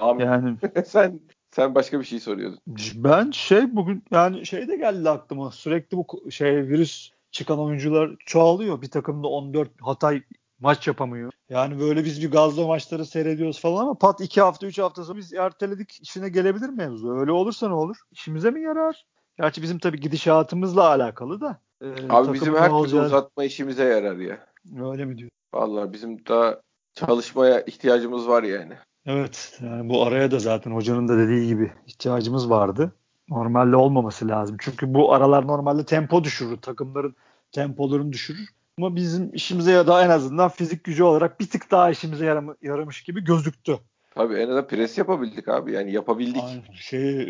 [0.00, 0.24] Amin.
[0.24, 2.58] Yani sen sen başka bir şey soruyordun.
[2.94, 5.50] Ben şey bugün yani şey de geldi aklıma.
[5.50, 8.82] Sürekli bu şey virüs çıkan oyuncular çoğalıyor.
[8.82, 10.22] Bir takımda 14 Hatay
[10.62, 11.32] maç yapamıyor.
[11.48, 15.18] Yani böyle biz bir gazlı maçları seyrediyoruz falan ama pat 2 hafta 3 hafta sonra
[15.18, 17.12] biz erteledik işine gelebilir mevzu.
[17.12, 17.96] Öyle olursa ne olur?
[18.10, 19.06] İşimize mi yarar?
[19.38, 21.60] Gerçi bizim tabii gidişatımızla alakalı da.
[21.82, 24.46] E, Abi bizim her türlü uzatma işimize yarar ya.
[24.80, 25.30] Öyle mi diyor?
[25.54, 26.60] Vallahi bizim daha
[26.94, 28.74] çalışmaya ihtiyacımız var yani.
[29.06, 29.58] Evet.
[29.62, 32.92] Yani bu araya da zaten hocanın da dediği gibi ihtiyacımız vardı.
[33.28, 34.56] Normalde olmaması lazım.
[34.60, 36.56] Çünkü bu aralar normalde tempo düşürür.
[36.56, 37.16] Takımların
[37.52, 38.48] tempolarını düşürür.
[38.78, 42.56] Ama bizim işimize ya da en azından fizik gücü olarak bir tık daha işimize yaram-
[42.62, 43.78] yaramış gibi gözüktü.
[44.14, 46.42] Tabii en azından pres yapabildik abi yani yapabildik.
[46.44, 46.62] Aynen.
[46.74, 47.26] Şey e,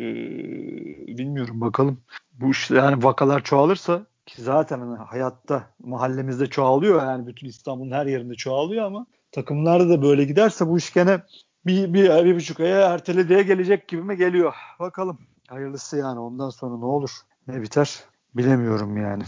[1.18, 2.00] bilmiyorum bakalım.
[2.33, 8.07] Bu işte yani vakalar çoğalırsa ki zaten hani hayatta mahallemizde çoğalıyor yani bütün İstanbul'un her
[8.07, 11.22] yerinde çoğalıyor ama takımlarda da böyle giderse bu iş gene
[11.66, 14.55] bir, bir, bir buçuk aya ertelediğe gelecek gibi mi geliyor.
[14.81, 15.18] Bakalım.
[15.48, 17.11] Hayırlısı yani ondan sonra ne olur
[17.48, 18.00] ne biter
[18.35, 19.22] bilemiyorum yani.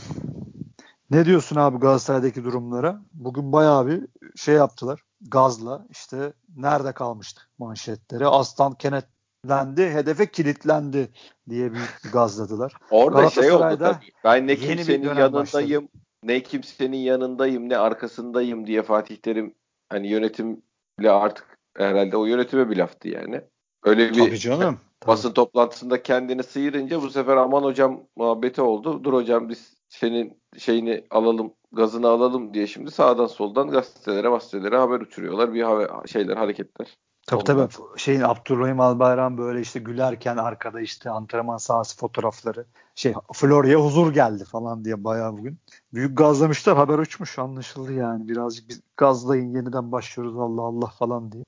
[1.15, 3.03] Ne diyorsun abi Galatasaray'daki durumlara?
[3.13, 4.01] Bugün bayağı bir
[4.37, 5.01] şey yaptılar.
[5.21, 8.27] Gazla işte nerede kalmıştık manşetleri.
[8.27, 11.09] Aslan kenetlendi, hedefe kilitlendi
[11.49, 12.73] diye bir gazladılar.
[12.91, 14.13] Orada şey oldu tabii.
[14.25, 15.89] Ben ne kimsenin yanındayım, başladı.
[16.23, 19.55] ne kimsenin yanındayım, ne arkasındayım diye Fatih Terim
[19.89, 23.41] hani yönetimle artık herhalde o yönetime bir laftı yani.
[23.85, 24.81] Öyle bir tabii canım.
[25.07, 25.35] basın tabii.
[25.35, 29.05] toplantısında kendini sıyırınca bu sefer aman hocam muhabbeti oldu.
[29.05, 35.01] Dur hocam biz senin şeyini alalım, gazını alalım diye şimdi sağdan soldan gazetelere, gazetelere haber
[35.01, 35.55] uçuruyorlar.
[35.55, 36.99] Bir haber, şeyler, hareketler.
[37.27, 37.69] Tabii Ondan.
[37.69, 37.87] tabii.
[37.97, 42.67] Şeyin Abdurrahim Albayrak böyle işte gülerken arkada işte antrenman sahası fotoğrafları.
[42.95, 45.59] Şey Florya huzur geldi falan diye bayağı bugün.
[45.93, 48.29] Büyük gazlamışlar haber uçmuş anlaşıldı yani.
[48.29, 51.45] Birazcık biz gazlayın yeniden başlıyoruz Allah Allah falan diye.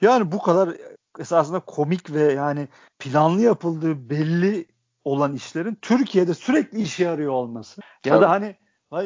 [0.00, 0.76] Yani bu kadar
[1.18, 4.66] esasında komik ve yani planlı yapıldığı belli
[5.04, 7.80] olan işlerin Türkiye'de sürekli işe yarıyor olması.
[8.04, 8.22] Ya Tabii.
[8.22, 8.56] da hani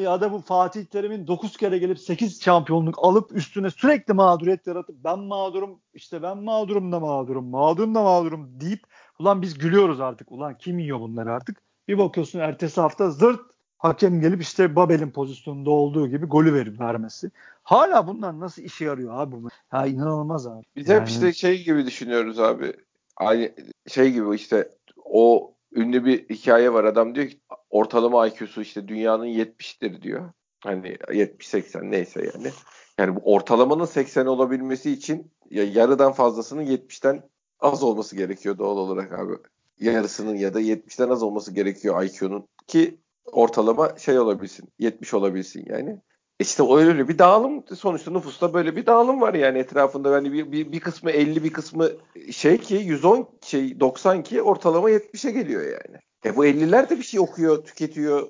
[0.03, 4.97] ya da bu Fatih Terim'in 9 kere gelip 8 şampiyonluk alıp üstüne sürekli mağduriyet yaratıp
[5.05, 8.83] ben mağdurum işte ben mağdurum da mağdurum mağdurum da mağdurum deyip
[9.19, 13.41] ulan biz gülüyoruz artık ulan kim yiyor bunları artık bir bakıyorsun ertesi hafta zırt
[13.79, 17.31] hakem gelip işte Babel'in pozisyonunda olduğu gibi golü verip vermesi.
[17.63, 19.49] Hala bunlar nasıl işe yarıyor abi bu?
[19.73, 20.65] Ya inanılmaz abi.
[20.77, 21.01] Biz yani...
[21.01, 22.73] hep işte şey gibi düşünüyoruz abi.
[23.17, 23.53] Aynı
[23.89, 24.69] şey gibi işte
[25.05, 26.85] o ünlü bir hikaye var.
[26.85, 30.33] Adam diyor ki ortalama IQ'su işte dünyanın 70'tir diyor.
[30.61, 32.51] Hani 70-80 neyse yani.
[32.99, 37.23] Yani bu ortalamanın 80 olabilmesi için ya yarıdan fazlasının 70'ten
[37.61, 39.33] az olması gerekiyor doğal olarak abi.
[39.81, 42.99] Yarısının ya da 70'ten az olması gerekiyor IQ'nun ki
[43.33, 46.01] ortalama şey olabilsin 70 olabilsin yani.
[46.39, 50.73] İşte öyle bir dağılım sonuçta nüfusta böyle bir dağılım var yani etrafında yani bir, bir,
[50.73, 51.89] bir kısmı 50 bir kısmı
[52.33, 56.01] şey ki 110 şey 90 ki ortalama 70'e geliyor yani.
[56.25, 58.29] E bu 50'ler de bir şey okuyor, tüketiyor,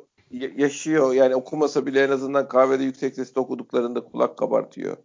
[0.57, 1.13] yaşıyor.
[1.13, 4.97] Yani okumasa bile en azından kahvede yüksek sesle okuduklarında kulak kabartıyor.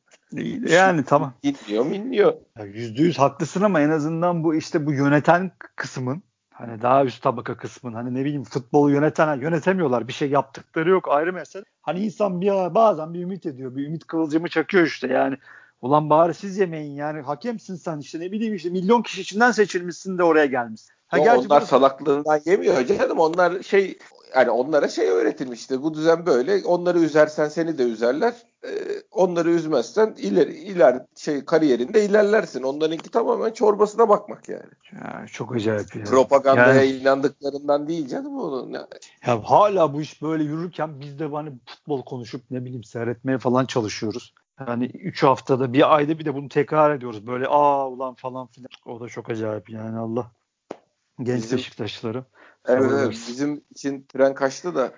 [0.69, 1.33] Yani tamam.
[1.43, 2.33] Dinliyor minliyor.
[2.65, 6.23] Yüzde yüz haklısın ama en azından bu işte bu yöneten kısmın
[6.57, 10.07] Hani daha üst tabaka kısmın hani ne bileyim futbolu yöneten yönetemiyorlar.
[10.07, 11.63] Bir şey yaptıkları yok ayrı mesele.
[11.81, 13.75] Hani insan bir bazen bir ümit ediyor.
[13.75, 15.37] Bir ümit kıvılcımı çakıyor işte yani.
[15.81, 20.17] Ulan bari siz yemeyin yani hakemsin sen işte ne bileyim işte milyon kişi içinden seçilmişsin
[20.17, 20.93] de oraya gelmişsin.
[21.07, 21.65] Ha, o, onlar bu...
[21.65, 23.19] salaklığından yemiyor canım.
[23.19, 23.97] Onlar şey
[24.35, 25.83] yani onlara şey öğretilmiştir.
[25.83, 26.61] Bu düzen böyle.
[26.65, 28.33] Onları üzersen seni de üzerler.
[28.63, 28.69] Ee,
[29.11, 32.63] onları üzmezsen ileri iler şey kariyerinde ilerlersin.
[32.63, 34.71] Onlarınki tamamen çorbasına bakmak yani.
[34.91, 36.03] Ya, çok acayip ya.
[36.03, 38.73] Propagandaya yani, inandıklarından değil canım onun.
[38.73, 43.65] Ya hala bu iş böyle yürürken biz de hani futbol konuşup ne bileyim seyretmeye falan
[43.65, 44.33] çalışıyoruz.
[44.67, 47.27] Yani 3 haftada bir ayda bir de bunu tekrar ediyoruz.
[47.27, 48.69] Böyle aa ulan falan filan.
[48.85, 50.31] O da çok acayip yani Allah.
[51.23, 52.23] Genç bizim, Beşiktaşları.
[52.67, 54.91] Evet, evet bizim için tren kaçtı da.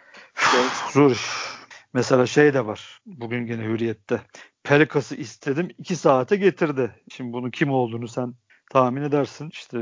[0.53, 0.93] Genç...
[0.93, 1.58] Zor.
[1.93, 3.01] Mesela şey de var.
[3.05, 4.21] Bugün gene Hürriyet'te.
[4.63, 5.69] Pelikas'ı istedim.
[5.77, 6.95] iki saate getirdi.
[7.11, 8.33] Şimdi bunun kim olduğunu sen
[8.71, 9.49] tahmin edersin.
[9.53, 9.77] İşte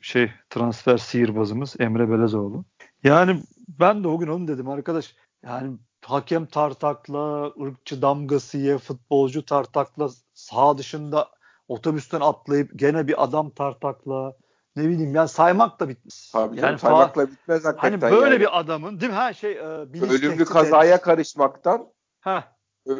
[0.00, 2.64] şey transfer sihirbazımız Emre Belezoğlu.
[3.04, 5.14] Yani ben de o gün onu dedim arkadaş.
[5.44, 11.28] Yani hakem tartakla, ırkçı damgası ye, futbolcu tartakla, sağ dışında
[11.68, 14.36] otobüsten atlayıp gene bir adam tartakla,
[14.76, 16.30] ne bileyim ya saymak da bitmez.
[16.32, 18.00] Tabii yani saymakla bitmez hakikaten.
[18.00, 18.40] Hani böyle yani.
[18.40, 19.16] bir adamın değil mi?
[19.16, 19.64] Ha şey e,
[20.10, 21.02] ölümlü kazaya et.
[21.02, 21.86] karışmaktan
[22.20, 22.44] ha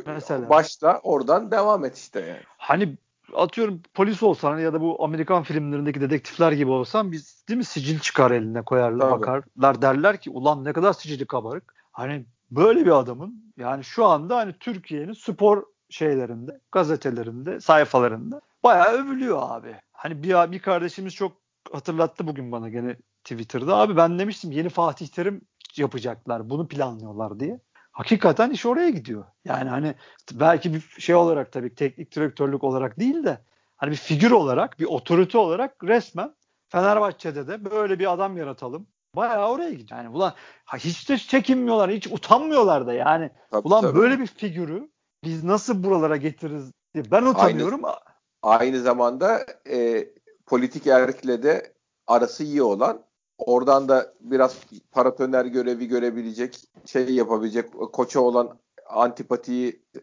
[0.07, 2.41] mesela başla oradan devam et işte yani.
[2.59, 2.97] Hani
[3.35, 7.99] atıyorum polis olsan ya da bu Amerikan filmlerindeki dedektifler gibi olsan biz değil mi sicil
[7.99, 9.21] çıkar eline koyarlar Tabii.
[9.21, 11.75] bakarlar derler ki ulan ne kadar sicili kabarık.
[11.93, 19.39] Hani böyle bir adamın yani şu anda hani Türkiye'nin spor şeylerinde, gazetelerinde, sayfalarında bayağı övülüyor
[19.43, 19.77] abi.
[19.93, 21.33] Hani bir, bir kardeşimiz çok
[21.73, 23.77] hatırlattı bugün bana gene Twitter'da.
[23.77, 25.41] Abi ben demiştim yeni Fatih Terim
[25.77, 26.51] yapacaklar.
[26.51, 27.61] Bunu planlıyorlar diye.
[27.93, 29.25] Hakikaten iş oraya gidiyor.
[29.45, 29.95] Yani hani
[30.33, 33.39] belki bir şey olarak tabii teknik direktörlük olarak değil de
[33.77, 36.35] hani bir figür olarak, bir otorite olarak resmen
[36.69, 38.87] Fenerbahçe'de de böyle bir adam yaratalım.
[39.17, 39.99] Bayağı oraya gidiyor.
[39.99, 40.35] Yani ulan
[40.79, 43.31] hiç de çekinmiyorlar, hiç utanmıyorlar da yani.
[43.51, 43.99] Tabii, ulan tabii.
[43.99, 44.91] böyle bir figürü
[45.25, 47.85] biz nasıl buralara getiririz diye ben utanıyorum.
[47.85, 47.97] Aynı,
[48.43, 50.09] aynı zamanda e,
[50.51, 51.73] politik erkle de
[52.07, 53.03] arası iyi olan
[53.39, 54.57] oradan da biraz
[54.93, 58.59] paratoner görevi görebilecek şey yapabilecek koça olan
[58.89, 60.03] antipatiyi e,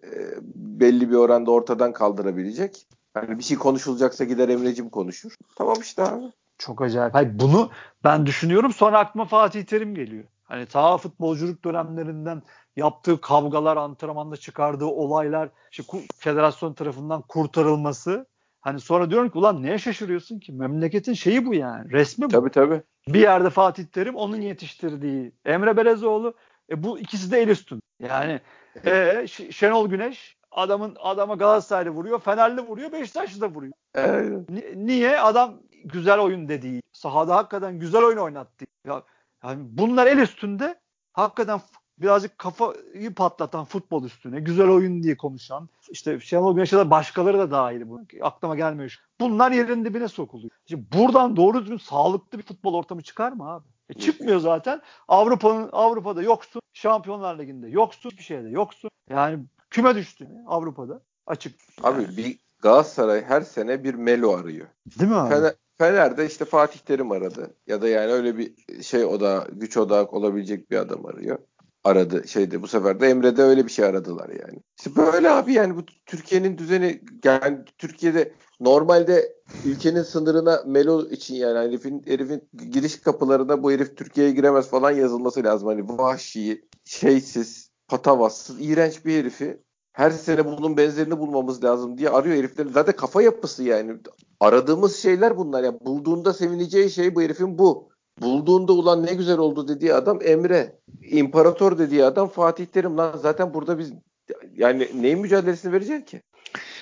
[0.55, 2.87] belli bir oranda ortadan kaldırabilecek.
[3.15, 5.35] Yani bir şey konuşulacaksa gider Emre'cim konuşur.
[5.55, 6.25] Tamam işte abi.
[6.57, 7.13] Çok acayip.
[7.13, 7.69] Hayır, bunu
[8.03, 10.23] ben düşünüyorum sonra aklıma Fatih Terim geliyor.
[10.43, 12.41] Hani ta futbolculuk dönemlerinden
[12.75, 15.83] yaptığı kavgalar, antrenmanda çıkardığı olaylar, işte
[16.17, 18.25] federasyon tarafından kurtarılması
[18.61, 20.53] Hani sonra diyorum ki ulan neye şaşırıyorsun ki?
[20.53, 21.91] Memleketin şeyi bu yani.
[21.91, 22.29] Resmi bu.
[22.29, 22.81] Tabii tabii.
[23.07, 26.33] Bir yerde Fatih Terim onun yetiştirdiği Emre Belezoğlu.
[26.69, 27.81] E bu ikisi de el üstün.
[27.99, 28.41] Yani
[28.85, 33.73] e, Şenol Güneş adamın adama Galatasaraylı vuruyor, Fenerli vuruyor, Beşiktaşlı da vuruyor.
[33.95, 34.49] Evet.
[34.75, 35.19] niye?
[35.19, 38.65] Adam güzel oyun dediği, sahada hakikaten güzel oyun oynattı.
[38.87, 39.03] Ya,
[39.43, 40.79] yani bunlar el üstünde
[41.13, 41.59] hakikaten
[42.01, 47.51] birazcık kafayı patlatan futbol üstüne güzel oyun diye konuşan işte Şenol Güneş'e de başkaları da
[47.51, 48.01] dahil bu.
[48.21, 48.95] Aklıma gelmiyor.
[49.19, 50.51] Bunlar yerin dibine sokuluyor.
[50.65, 53.65] Şimdi buradan doğru düzgün sağlıklı bir futbol ortamı çıkar mı abi?
[53.89, 54.81] E çıkmıyor zaten.
[55.07, 56.61] Avrupa'nın Avrupa'da yoksun.
[56.73, 58.11] Şampiyonlar Ligi'nde yoksun.
[58.17, 58.89] Bir şeyde yoksun.
[59.09, 61.01] Yani küme düştü Avrupa'da.
[61.27, 61.55] Açık.
[61.83, 62.17] Abi yani.
[62.17, 64.67] bir Galatasaray her sene bir Melo arıyor.
[64.99, 65.29] Değil mi abi?
[65.29, 67.53] Fener, Fener'de işte Fatih Terim aradı.
[67.67, 71.39] Ya da yani öyle bir şey oda güç odağı olabilecek bir adam arıyor.
[71.87, 74.59] Aradı şeyde bu sefer de Emre'de öyle bir şey aradılar yani.
[74.77, 81.67] İşte böyle abi yani bu Türkiye'nin düzeni yani Türkiye'de normalde ülkenin sınırına Melo için yani
[81.67, 85.67] herifin, herifin giriş kapılarına bu herif Türkiye'ye giremez falan yazılması lazım.
[85.67, 89.61] Hani vahşi, şeysiz, patavatsız, iğrenç bir herifi
[89.93, 92.71] her sene bunun benzerini bulmamız lazım diye arıyor heriflerin.
[92.71, 93.97] Zaten kafa yapısı yani.
[94.39, 95.63] Aradığımız şeyler bunlar.
[95.63, 97.89] Yani bulduğunda sevineceği şey bu herifin bu.
[98.21, 100.75] Bulduğunda ulan ne güzel oldu dediği adam Emre.
[101.01, 102.97] İmparator dediği adam Fatih Terim.
[102.97, 103.93] Lan zaten burada biz
[104.55, 106.21] yani neyin mücadelesini verecek ki?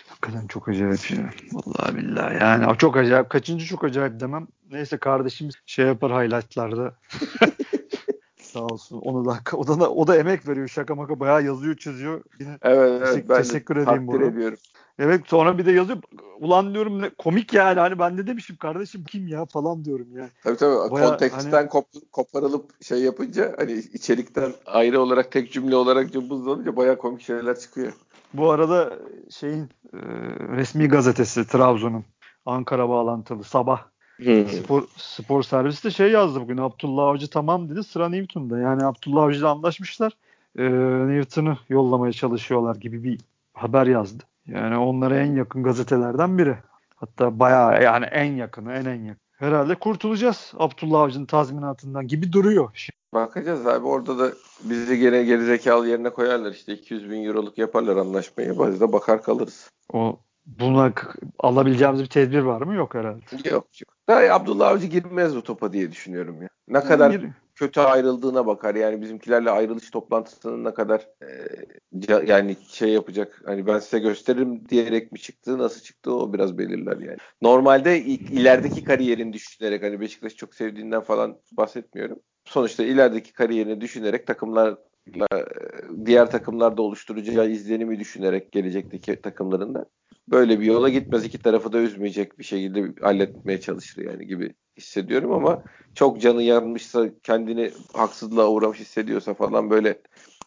[0.08, 1.30] Hakikaten çok acayip ya.
[1.52, 3.30] Vallahi billahi yani çok acayip.
[3.30, 4.48] Kaçıncı çok acayip demem.
[4.72, 6.94] Neyse kardeşim şey yapar highlightlarda.
[8.56, 9.00] Sağ olsun.
[9.00, 10.68] Onu da o da o da emek veriyor.
[10.68, 12.24] Şaka maka bayağı yazıyor, çiziyor.
[12.40, 14.24] Yine evet, evet teşekkür, ben teşekkür edeyim bunu.
[14.24, 14.58] ediyorum.
[15.00, 15.98] Evet sonra bir de yazıyor.
[16.40, 20.30] Ulan diyorum ne, komik yani hani ben de demişim kardeşim kim ya falan diyorum yani.
[20.44, 21.70] Tabii tabii Bayağı, konteksten hani...
[21.70, 27.60] kop, koparılıp şey yapınca hani içerikten ayrı olarak tek cümle olarak cımbızlanınca bayağı komik şeyler
[27.60, 27.94] çıkıyor.
[28.34, 28.94] Bu arada
[29.30, 29.64] şeyin
[29.94, 30.00] e,
[30.58, 32.06] resmi gazetesi Trabzon'un
[32.46, 34.48] Ankara bağlantılı sabah Hmm.
[34.48, 36.58] Spor, spor servisi de şey yazdı bugün.
[36.58, 37.84] Abdullah Avcı tamam dedi.
[37.84, 38.60] Sıra Newton'da.
[38.60, 40.14] Yani Abdullah Avcı ile anlaşmışlar.
[40.58, 40.64] Ee,
[41.08, 43.20] Newton'u yollamaya çalışıyorlar gibi bir
[43.54, 44.24] haber yazdı.
[44.48, 46.58] Yani onlara en yakın gazetelerden biri.
[46.96, 49.26] Hatta bayağı yani en yakını, en en yakın.
[49.32, 52.88] Herhalde kurtulacağız Abdullah Avcı'nın tazminatından gibi duruyor.
[53.14, 54.32] Bakacağız abi orada da
[54.64, 58.56] bizi gene gerizekalı yerine koyarlar işte 200 bin euroluk yaparlar anlaşmayı.
[58.60, 59.70] Biz de bakar kalırız.
[59.94, 60.94] O buna
[61.40, 62.76] alabileceğimiz bir tedbir var mı?
[62.76, 63.50] Yok herhalde.
[63.50, 63.96] Yok yok.
[64.08, 66.50] Daha Abdullah Avcı girmez bu topa diye düşünüyorum ya.
[66.68, 68.76] Ne yani kadar gir- kötü ayrıldığına bakar.
[68.76, 71.28] Yani bizimkilerle ayrılış toplantısının ne kadar e,
[72.26, 73.42] yani şey yapacak.
[73.46, 77.18] Hani ben size gösteririm diyerek mi çıktı, nasıl çıktı o biraz belirler yani.
[77.42, 82.20] Normalde ilerideki kariyerini düşünerek hani Beşiktaş'ı çok sevdiğinden falan bahsetmiyorum.
[82.46, 84.76] Sonuçta ilerideki kariyerini düşünerek takımlar
[86.06, 89.86] diğer takımlarda oluşturacağı izlenimi düşünerek gelecekteki takımlarında
[90.32, 91.26] böyle bir yola gitmez.
[91.26, 95.64] iki tarafı da üzmeyecek bir şekilde halletmeye çalışır yani gibi hissediyorum ama
[95.96, 100.02] çok canı yanmışsa kendini haksızlığa uğramış hissediyorsa falan böyle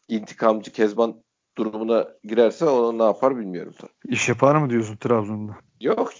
[0.09, 1.23] intikamcı Kezban
[1.59, 4.15] durumuna girerse onu ne yapar bilmiyorum tabii.
[4.15, 5.53] İş yapar mı diyorsun Trabzon'da?
[5.81, 6.11] Yok.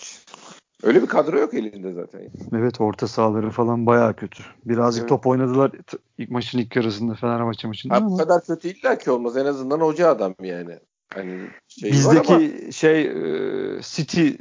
[0.83, 2.31] Öyle bir kadro yok elinde zaten.
[2.53, 4.43] Evet orta sahaları falan bayağı kötü.
[4.65, 5.09] Birazcık evet.
[5.09, 5.73] top oynadılar
[6.19, 8.05] ilk maçın ilk yarısında Fenerbahçe maçında ha.
[8.05, 9.37] Bu kadar kötü illa ki olmaz.
[9.37, 10.79] En azından hoca adam yani.
[11.15, 12.73] Hani şey Bizdeki ama...
[12.73, 14.37] şey e, City e,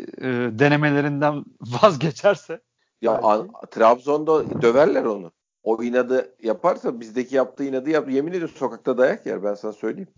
[0.60, 2.62] denemelerinden vazgeçerse
[3.02, 5.32] ya an, Trabzon'da döverler onu.
[5.68, 8.12] O inadı yaparsa bizdeki yaptığı inadı yap.
[8.12, 10.10] Yemin ediyorum sokakta dayak yer ben sana söyleyeyim.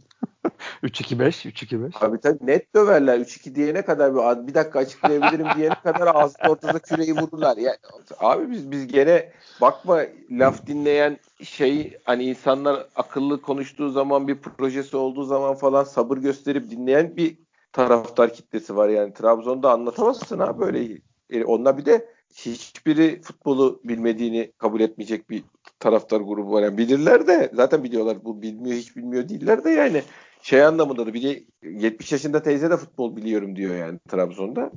[0.83, 2.05] 3-2-5, 3-2-5.
[2.05, 3.19] Abi tabii net döverler.
[3.19, 7.57] 3-2 diyene kadar bir, bir dakika açıklayabilirim diyene kadar ağzının ortasında küreği vururlar.
[7.57, 7.77] Ya,
[8.19, 9.31] abi biz biz gene
[9.61, 16.17] bakma laf dinleyen şey hani insanlar akıllı konuştuğu zaman bir projesi olduğu zaman falan sabır
[16.17, 17.37] gösterip dinleyen bir
[17.73, 19.13] taraftar kitlesi var yani.
[19.13, 20.97] Trabzon'da anlatamazsın ha böyle.
[21.29, 25.43] E, onlar bir de hiçbiri futbolu bilmediğini kabul etmeyecek bir
[25.79, 26.63] taraftar grubu var.
[26.63, 30.03] Yani bilirler de zaten biliyorlar bu bilmiyor hiç bilmiyor değiller de yani
[30.41, 34.71] şey anlamında da biri 70 yaşında teyze de futbol biliyorum diyor yani Trabzon'da.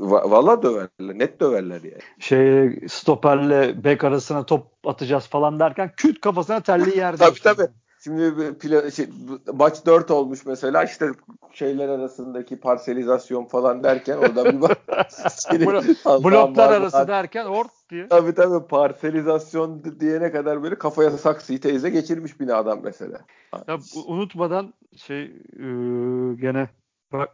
[0.00, 1.18] Valla döverler.
[1.18, 2.02] Net döverler yani.
[2.18, 7.16] Şey stoperle bek arasına top atacağız falan derken küt kafasına terli yerde.
[7.16, 7.68] tabii tabii.
[8.08, 9.08] Şimdi plan, şey,
[9.54, 11.10] maç 4 olmuş mesela işte
[11.52, 14.78] şeyler arasındaki parselizasyon falan derken orada bir bak.
[16.24, 18.08] Bloklar arası derken ort diye.
[18.08, 23.18] Tabii tabii parselizasyon diyene kadar böyle kafaya saksıyı teyze geçirmiş bir adam mesela.
[23.68, 25.66] Ya, unutmadan şey e,
[26.34, 26.68] gene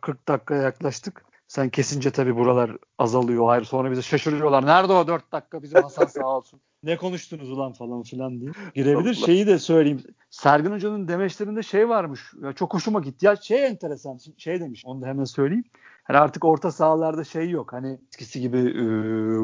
[0.01, 1.25] 40 dakikaya yaklaştık.
[1.55, 3.47] Sen kesince tabii buralar azalıyor.
[3.47, 4.67] Hayır sonra bize şaşırıyorlar.
[4.67, 6.61] Nerede o 4 dakika bizim Hasan sağ olsun.
[6.83, 8.51] ne konuştunuz ulan falan filan diye.
[8.75, 9.15] Girebilir.
[9.15, 10.03] Şeyi de söyleyeyim.
[10.31, 12.21] Sergin Hoca'nın demeçlerinde şey varmış.
[12.43, 13.27] Ya çok hoşuma gitti.
[13.27, 14.19] Ya şey enteresan.
[14.39, 14.83] Şey demiş.
[14.87, 15.65] Onu da hemen söyleyeyim.
[16.05, 17.73] Hani artık orta sahalarda şey yok.
[17.73, 18.85] Hani eskisi gibi e,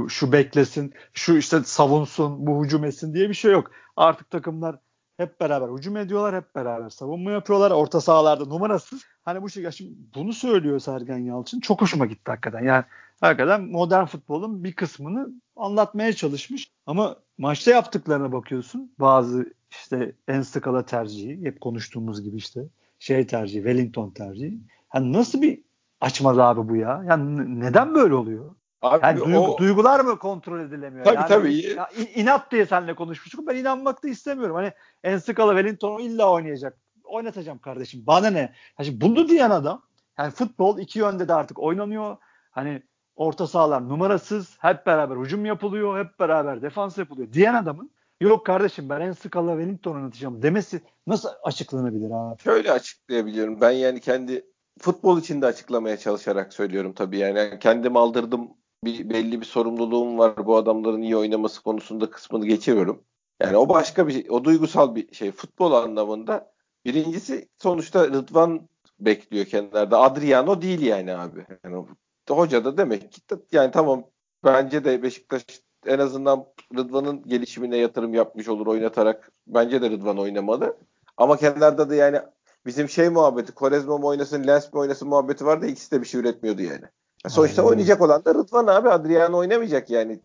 [0.08, 3.70] şu beklesin, şu işte savunsun, bu hücum etsin diye bir şey yok.
[3.96, 4.76] Artık takımlar
[5.20, 7.70] hep beraber hücum ediyorlar, hep beraber savunma yapıyorlar.
[7.70, 9.04] Orta sahalarda numarasız.
[9.24, 11.60] Hani bu şey, şimdi bunu söylüyor Sergen Yalçın.
[11.60, 12.64] Çok hoşuma gitti hakikaten.
[12.64, 12.84] Yani
[13.20, 16.70] hakikaten modern futbolun bir kısmını anlatmaya çalışmış.
[16.86, 18.92] Ama maçta yaptıklarına bakıyorsun.
[18.98, 22.60] Bazı işte en skala tercihi, hep konuştuğumuz gibi işte
[22.98, 24.58] şey tercihi, Wellington tercihi.
[24.94, 25.62] Yani nasıl bir
[26.00, 27.02] açmadı abi bu ya?
[27.08, 28.54] Yani neden böyle oluyor?
[28.82, 29.58] Abi yani duygu, o...
[29.58, 31.04] duygular mı kontrol edilemiyor?
[31.04, 31.66] Tabii yani, tabii.
[31.66, 33.46] Ya, inat diye seninle konuşmuştuk.
[33.48, 34.56] Ben inanmak da istemiyorum.
[34.56, 34.72] Hani
[35.04, 36.78] en skala Wellington illa oynayacak.
[37.04, 38.06] Oynatacağım kardeşim.
[38.06, 38.54] Bana ne?
[38.78, 39.82] Yani bunu diyen adam
[40.18, 42.16] yani futbol iki yönde de artık oynanıyor.
[42.50, 42.82] Hani
[43.16, 44.56] orta sahalar numarasız.
[44.58, 46.04] Hep beraber hücum yapılıyor.
[46.04, 47.32] Hep beraber defans yapılıyor.
[47.32, 52.42] Diyen adamın yok kardeşim ben en skala Wellington oynatacağım demesi nasıl açıklanabilir abi?
[52.42, 53.60] Şöyle açıklayabiliyorum.
[53.60, 54.44] Ben yani kendi
[54.78, 57.38] futbol içinde açıklamaya çalışarak söylüyorum tabii yani.
[57.38, 58.48] yani kendim aldırdım
[58.84, 63.04] bir belli bir sorumluluğum var bu adamların iyi oynaması konusunda kısmını geçiyorum.
[63.42, 66.52] Yani o başka bir şey, o duygusal bir şey futbol anlamında.
[66.84, 68.68] Birincisi sonuçta Rıdvan
[69.00, 70.00] bekliyor kenarda.
[70.00, 71.46] Adriano değil yani abi.
[71.64, 71.86] Yani
[72.28, 73.20] hoca da demek ki
[73.52, 74.04] yani tamam
[74.44, 75.44] bence de Beşiktaş
[75.86, 79.32] en azından Rıdvan'ın gelişimine yatırım yapmış olur oynatarak.
[79.46, 80.76] Bence de Rıdvan oynamalı.
[81.16, 82.20] Ama kenarda da yani
[82.66, 86.06] bizim şey muhabbeti Korezma mı oynasın Lens mi oynasın muhabbeti var da ikisi de bir
[86.06, 86.84] şey üretmiyordu yani.
[87.28, 87.70] Sonuçta Aynen.
[87.70, 88.88] oynayacak olan da Rıdvan abi.
[88.88, 90.20] Adriano oynamayacak yani.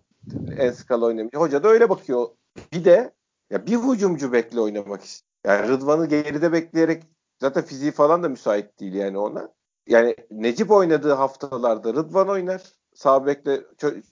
[0.57, 1.41] En skala oynamayacak.
[1.41, 2.27] Hoca da öyle bakıyor.
[2.73, 3.13] Bir de
[3.49, 5.31] ya bir hücumcu bekle oynamak istiyor.
[5.45, 7.03] Yani Rıdvan'ı geride bekleyerek
[7.41, 9.49] zaten fiziği falan da müsait değil yani ona.
[9.87, 12.61] Yani Necip oynadığı haftalarda Rıdvan oynar.
[12.93, 13.61] Sağ bekle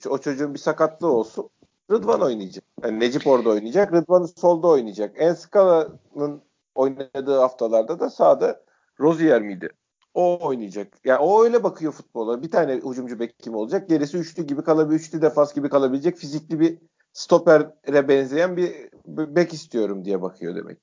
[0.08, 1.50] o çocuğun bir sakatlığı olsun.
[1.90, 2.64] Rıdvan oynayacak.
[2.82, 3.92] Yani Necip orada oynayacak.
[3.92, 5.14] Rıdvan solda oynayacak.
[5.18, 6.42] En Skala'nın
[6.74, 8.60] oynadığı haftalarda da sağda
[9.00, 9.68] Rozier miydi?
[10.14, 10.88] O oynayacak.
[11.04, 12.42] Yani o öyle bakıyor futbola.
[12.42, 13.88] Bir tane hücumcu bek kim olacak?
[13.88, 16.78] Gerisi üçlü gibi kalabilir, üçlü defans gibi kalabilecek fizikli bir
[17.12, 18.72] stopere benzeyen bir
[19.06, 20.78] bek istiyorum diye bakıyor demek.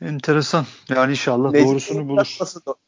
[0.00, 0.64] Enteresan.
[0.88, 2.38] Yani inşallah Necip doğrusunu bulur.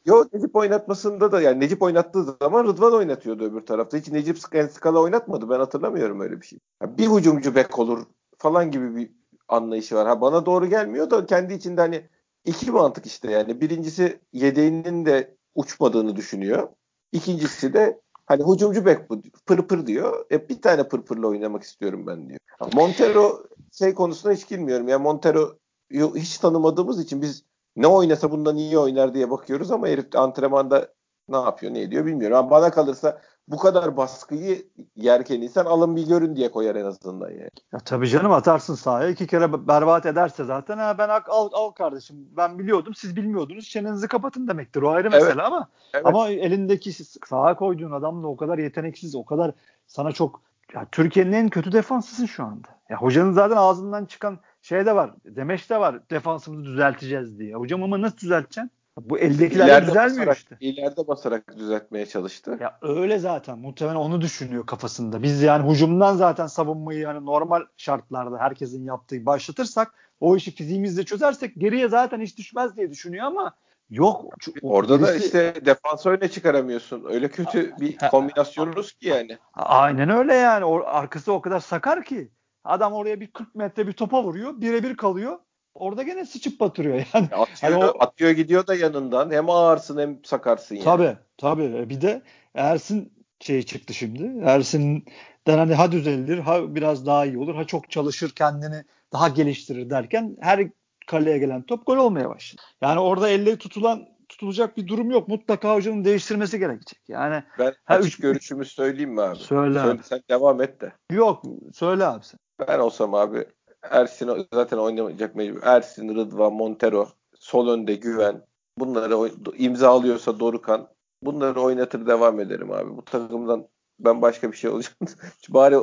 [0.05, 3.97] Yok Necip oynatmasında da yani Necip oynattığı zaman Rıdvan oynatıyordu öbür tarafta.
[3.97, 4.39] Hiç Necip
[4.71, 5.49] Skala oynatmadı.
[5.49, 6.59] Ben hatırlamıyorum öyle bir şey.
[6.81, 8.05] Yani bir hücumcu bek olur
[8.37, 9.11] falan gibi bir
[9.47, 10.07] anlayışı var.
[10.07, 12.09] Ha bana doğru gelmiyor da kendi içinde hani
[12.45, 13.61] iki mantık işte yani.
[13.61, 16.69] Birincisi yedeğinin de uçmadığını düşünüyor.
[17.11, 20.25] İkincisi de hani hücumcu bek bu pır pır diyor.
[20.31, 22.39] E, bir tane pır pırla oynamak istiyorum ben diyor.
[22.73, 24.87] Montero şey konusuna hiç girmiyorum.
[24.87, 25.57] Yani Montero
[25.91, 27.43] hiç tanımadığımız için biz
[27.75, 30.93] ne oynasa bundan iyi oynar diye bakıyoruz ama herif antrenmanda
[31.29, 32.37] ne yapıyor ne ediyor bilmiyorum.
[32.37, 34.65] Ama bana kalırsa bu kadar baskıyı
[34.95, 37.49] yerken insan alın bir görün diye koyar en azından yani.
[37.73, 42.15] Ya tabii canım atarsın sahaya iki kere berbat ederse zaten ha ben al, al kardeşim
[42.37, 45.45] ben biliyordum siz bilmiyordunuz çenenizi kapatın demektir o ayrı mesele evet.
[45.45, 46.05] ama evet.
[46.05, 46.93] ama elindeki
[47.29, 49.51] sağa koyduğun adam da o kadar yeteneksiz o kadar
[49.87, 50.41] sana çok
[50.73, 52.67] ya Türkiye'nin en kötü defansısın şu anda.
[52.89, 55.11] Ya hocanın zaten ağzından çıkan şey de var.
[55.25, 56.09] Demeç de var.
[56.09, 57.55] Defansımızı düzelteceğiz diye.
[57.55, 58.71] Hocam ama nasıl düzelteceksin?
[59.01, 60.57] Bu eldekiler düzelmiyor basarak, işte.
[60.59, 62.57] İleride basarak düzeltmeye çalıştı.
[62.61, 63.59] Ya öyle zaten.
[63.59, 65.23] Muhtemelen onu düşünüyor kafasında.
[65.23, 71.55] Biz yani hücumdan zaten savunmayı yani normal şartlarda herkesin yaptığı başlatırsak o işi fiziğimizle çözersek
[71.57, 73.55] geriye zaten hiç düşmez diye düşünüyor ama
[73.89, 74.25] yok.
[74.61, 75.13] Orada birisi...
[75.13, 77.05] da işte defans öne çıkaramıyorsun.
[77.09, 79.37] Öyle kötü bir kombinasyonunuz ki yani.
[79.53, 80.65] Aynen öyle yani.
[80.65, 82.31] O, arkası o kadar sakar ki.
[82.63, 84.61] Adam oraya bir 40 metre bir topa vuruyor.
[84.61, 85.39] Birebir kalıyor.
[85.75, 87.25] Orada gene sıçıp batırıyor yani.
[87.25, 89.31] Atıyor, hani o, atıyor gidiyor da yanından.
[89.31, 90.85] Hem ağırsın hem sakarsın yani.
[90.85, 91.77] Tabii tabii.
[91.77, 92.21] E, bir de
[92.55, 94.43] Ersin şey çıktı şimdi.
[94.45, 99.89] Ersin'den hani ha düzelir, ha biraz daha iyi olur, ha çok çalışır kendini daha geliştirir
[99.89, 100.69] derken her
[101.07, 102.61] kaleye gelen top gol olmaya başladı.
[102.81, 105.27] Yani orada elle tutulan tutulacak bir durum yok.
[105.27, 106.99] Mutlaka hocanın değiştirmesi gerekecek.
[107.07, 109.35] Yani ben ha, üç, görüşümü söyleyeyim mi abi?
[109.35, 110.03] Söyle, söyle abi.
[110.03, 110.93] Sen devam et de.
[111.11, 111.43] Yok
[111.73, 112.39] söyle abi sen.
[112.67, 113.45] Ben olsam abi
[113.89, 115.63] Ersin zaten oynamayacak mecbur.
[115.63, 117.07] Ersin, Rıdvan, Montero,
[117.39, 118.45] sol önde Güven.
[118.77, 120.87] Bunları imza alıyorsa Dorukan.
[121.23, 122.97] Bunları oynatır devam ederim abi.
[122.97, 123.67] Bu takımdan
[123.99, 124.93] ben başka bir şey olacak.
[125.49, 125.75] Bari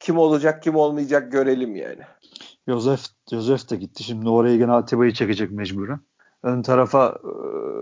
[0.00, 2.02] kim olacak kim olmayacak görelim yani.
[2.68, 3.00] Josef,
[3.30, 4.02] Josef de gitti.
[4.02, 6.00] Şimdi oraya gene Atiba'yı çekecek mecburen
[6.42, 7.18] ön tarafa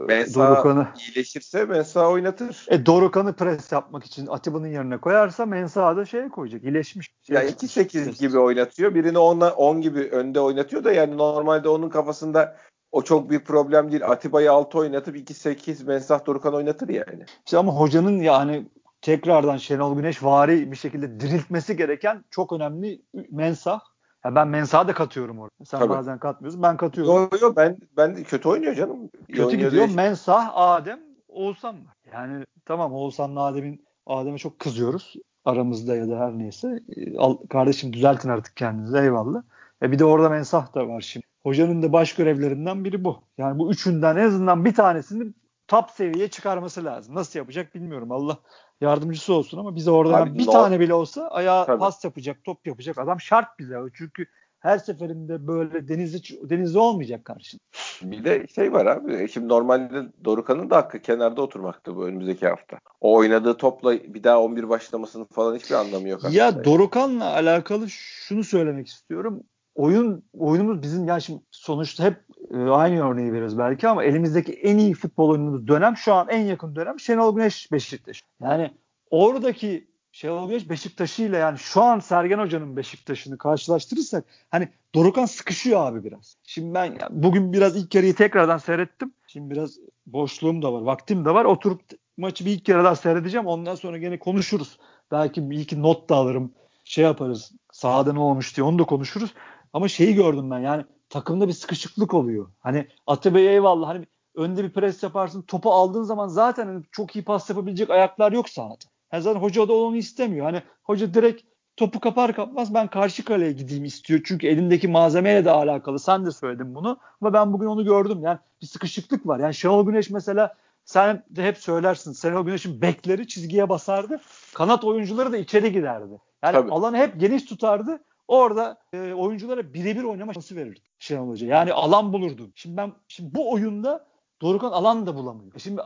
[0.09, 2.67] e, Dorukan'ı iyileşirse Mensa oynatır.
[2.69, 6.65] E Dorukan'ı pres yapmak için Atiba'nın yerine koyarsa Mensa da şey koyacak.
[6.65, 7.15] İyileşmiş.
[7.23, 8.95] Şey ya 2-8 gibi oynatıyor.
[8.95, 12.57] Birini 10 10 gibi önde oynatıyor da yani normalde onun kafasında
[12.93, 14.07] o çok büyük problem değil.
[14.07, 17.25] Atiba'yı 6 oynatıp 2-8 Mensah Dorukan oynatır yani.
[17.47, 18.67] İşte ama hocanın yani
[19.03, 23.81] tekrardan Şenol Güneş vari bir şekilde diriltmesi gereken çok önemli Mensah
[24.25, 25.65] ya ben Mensah'ı da katıyorum orada.
[25.65, 25.91] Sen Tabii.
[25.91, 26.63] bazen katmıyorsun.
[26.63, 27.15] Ben katıyorum.
[27.15, 29.11] Yok yok ben ben kötü oynuyor canım.
[29.29, 29.73] Kötü gidiyor.
[29.73, 29.95] Değil.
[29.95, 31.95] Mensah, Adem, Oğuzhan var.
[32.13, 35.15] Yani tamam Oğuzhan'la Adem'in Adem'e çok kızıyoruz.
[35.45, 36.81] Aramızda ya da her neyse.
[37.19, 39.43] Al, kardeşim düzeltin artık kendinizi eyvallah.
[39.83, 41.27] E bir de orada Mensah da var şimdi.
[41.43, 43.23] Hocanın da baş görevlerinden biri bu.
[43.39, 45.33] Yani bu üçünden en azından bir tanesini
[45.71, 47.15] top seviyeye çıkarması lazım.
[47.15, 48.13] Nasıl yapacak bilmiyorum.
[48.13, 48.39] Allah
[48.81, 51.79] yardımcısı olsun ama bize oradan Abi, bir tane bile olsa ayağa Tabii.
[51.79, 53.77] pas yapacak, top yapacak adam şart bize.
[53.95, 54.27] Çünkü
[54.59, 57.61] her seferinde böyle denizli denizli olmayacak karşında.
[58.03, 59.29] Bir de şey var abi.
[59.29, 62.79] Şimdi normalde Dorukan'ın da hakkı kenarda oturmaktı bu önümüzdeki hafta.
[63.01, 66.21] O oynadığı topla bir daha 11 başlamasının falan hiçbir anlamı yok.
[66.25, 66.37] Aslında.
[66.37, 69.43] Ya Dorukan'la alakalı şunu söylemek istiyorum.
[69.81, 72.25] Oyun oyunumuz bizim yani şimdi sonuçta hep
[72.55, 76.45] e, aynı örneği veririz belki ama elimizdeki en iyi futbol oyunumuz dönem şu an en
[76.45, 78.25] yakın dönem Şenol Güneş Beşiktaş.
[78.43, 78.71] Yani
[79.11, 85.87] oradaki Şenol Güneş Beşiktaş'ı ile yani şu an Sergen Hoca'nın Beşiktaş'ını karşılaştırırsak hani Dorukan sıkışıyor
[85.87, 86.37] abi biraz.
[86.43, 89.13] Şimdi ben bugün biraz ilk yarıyı tekrardan seyrettim.
[89.27, 91.45] Şimdi biraz boşluğum da var, vaktim de var.
[91.45, 91.81] Oturup
[92.17, 93.47] maçı bir ilk kere daha seyredeceğim.
[93.47, 94.79] Ondan sonra gene konuşuruz.
[95.11, 96.53] Belki bir iki not da alırım.
[96.85, 97.53] Şey yaparız.
[97.73, 99.35] Sahada ne olmuş diye onu da konuşuruz.
[99.73, 102.51] Ama şeyi gördüm ben yani takımda bir sıkışıklık oluyor.
[102.61, 107.25] Hani Atabey eyvallah hani önde bir pres yaparsın topu aldığın zaman zaten hani çok iyi
[107.25, 108.85] pas yapabilecek ayaklar yok sahada.
[109.13, 110.47] Yani zaten hoca da onu istemiyor.
[110.47, 111.43] Hani hoca direkt
[111.77, 114.21] topu kapar kapmaz ben karşı kaleye gideyim istiyor.
[114.25, 115.99] Çünkü elindeki malzemeyle de alakalı.
[115.99, 116.99] Sen de söyledin bunu.
[117.21, 118.23] Ama ben bugün onu gördüm.
[118.23, 119.39] Yani bir sıkışıklık var.
[119.39, 120.55] Yani Şenol Güneş mesela
[120.85, 122.13] sen de hep söylersin.
[122.13, 124.21] Şenol Güneş'in bekleri çizgiye basardı.
[124.55, 126.21] Kanat oyuncuları da içeri giderdi.
[126.43, 126.71] Yani Tabii.
[126.73, 128.01] alanı hep geniş tutardı.
[128.31, 131.47] Orada e, oyunculara birebir oynama şansı verirdi Şenol Hoca.
[131.47, 132.51] Yani alan bulurdu.
[132.55, 134.07] Şimdi ben şimdi bu oyunda
[134.43, 135.53] Dorukan alan da bulamıyor.
[135.59, 135.81] Şimdi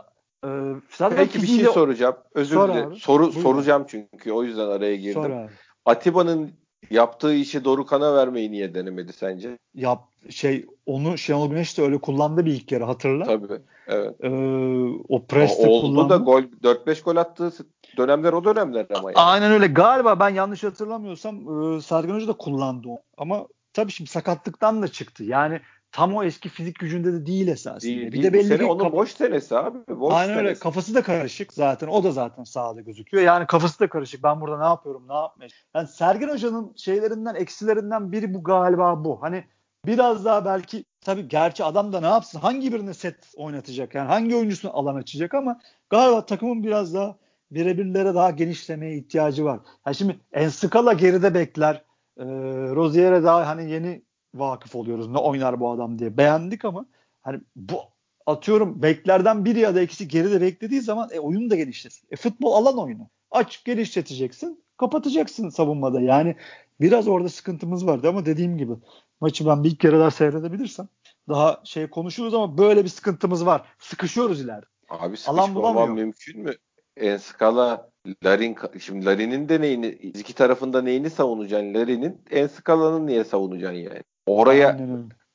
[0.44, 0.48] e,
[0.90, 2.16] zaten Peki bir şey soracağım.
[2.34, 2.94] Özür Sor dilerim.
[2.94, 3.40] Soru Buyurun.
[3.40, 5.48] soracağım çünkü o yüzden araya girdim.
[5.84, 6.52] Atiba'nın
[6.90, 9.58] yaptığı işi Dorukan'a vermeyi niye denemedi sence?
[9.74, 13.24] Yap şey onu Şenol Güneş de öyle kullandı bir ilk kere hatırla.
[13.24, 13.60] Tabii.
[13.86, 14.14] Evet.
[14.20, 14.28] Ee,
[15.08, 16.10] o preste kullandı.
[16.10, 17.52] da gol 4-5 gol attığı
[17.96, 19.18] dönemler o dönemler ama yani.
[19.18, 19.66] Aynen öyle.
[19.66, 21.36] Galiba ben yanlış hatırlamıyorsam
[21.76, 23.02] e, Sergen Hoca da kullandı o.
[23.16, 25.24] Ama tabii şimdi sakatlıktan da çıktı.
[25.24, 25.60] Yani
[25.94, 27.92] tam o eski fizik gücünde de değil esasında.
[27.92, 28.24] Değil, bir değil.
[28.24, 29.78] de belli sene ki onun boş senesi abi.
[29.88, 30.46] Boş Aynen senesi.
[30.46, 30.58] öyle.
[30.58, 31.86] Kafası da karışık zaten.
[31.86, 33.24] O da zaten sahada gözüküyor.
[33.24, 34.22] Yani kafası da karışık.
[34.22, 35.48] Ben burada ne yapıyorum, ne yapmaya?
[35.74, 39.22] Yani Sergen Hoca'nın şeylerinden, eksilerinden biri bu galiba bu.
[39.22, 39.44] Hani
[39.86, 42.40] biraz daha belki tabii gerçi adam da ne yapsın?
[42.40, 43.94] Hangi birine set oynatacak?
[43.94, 47.16] Yani hangi oyuncusunu alan açacak ama galiba takımın biraz daha
[47.50, 49.60] birebirlere daha genişlemeye ihtiyacı var.
[49.86, 51.84] Yani şimdi Enskala geride bekler.
[52.18, 52.24] E,
[52.74, 54.02] Rozier'e daha hani yeni
[54.34, 55.08] vakıf oluyoruz.
[55.08, 56.86] Ne oynar bu adam diye beğendik ama
[57.22, 57.80] hani bu
[58.26, 62.08] atıyorum beklerden biri ya da ikisi geride beklediği zaman e, oyun da genişlesin.
[62.10, 63.08] E, futbol alan oyunu.
[63.30, 64.64] Aç genişleteceksin.
[64.76, 66.00] Kapatacaksın savunmada.
[66.00, 66.36] Yani
[66.80, 68.72] biraz orada sıkıntımız vardı ama dediğim gibi
[69.20, 70.88] maçı ben bir iki kere daha seyredebilirsem
[71.28, 73.64] daha şey konuşuruz ama böyle bir sıkıntımız var.
[73.78, 74.66] Sıkışıyoruz ileride.
[74.88, 76.54] Abi sıkışmamam mümkün mü?
[76.96, 77.90] Enskala
[78.24, 84.02] Larin şimdi Larin'in de neyini iki tarafında neyini savunacaksın Larin'in Enskala'nın niye savunacaksın yani?
[84.26, 84.78] Oraya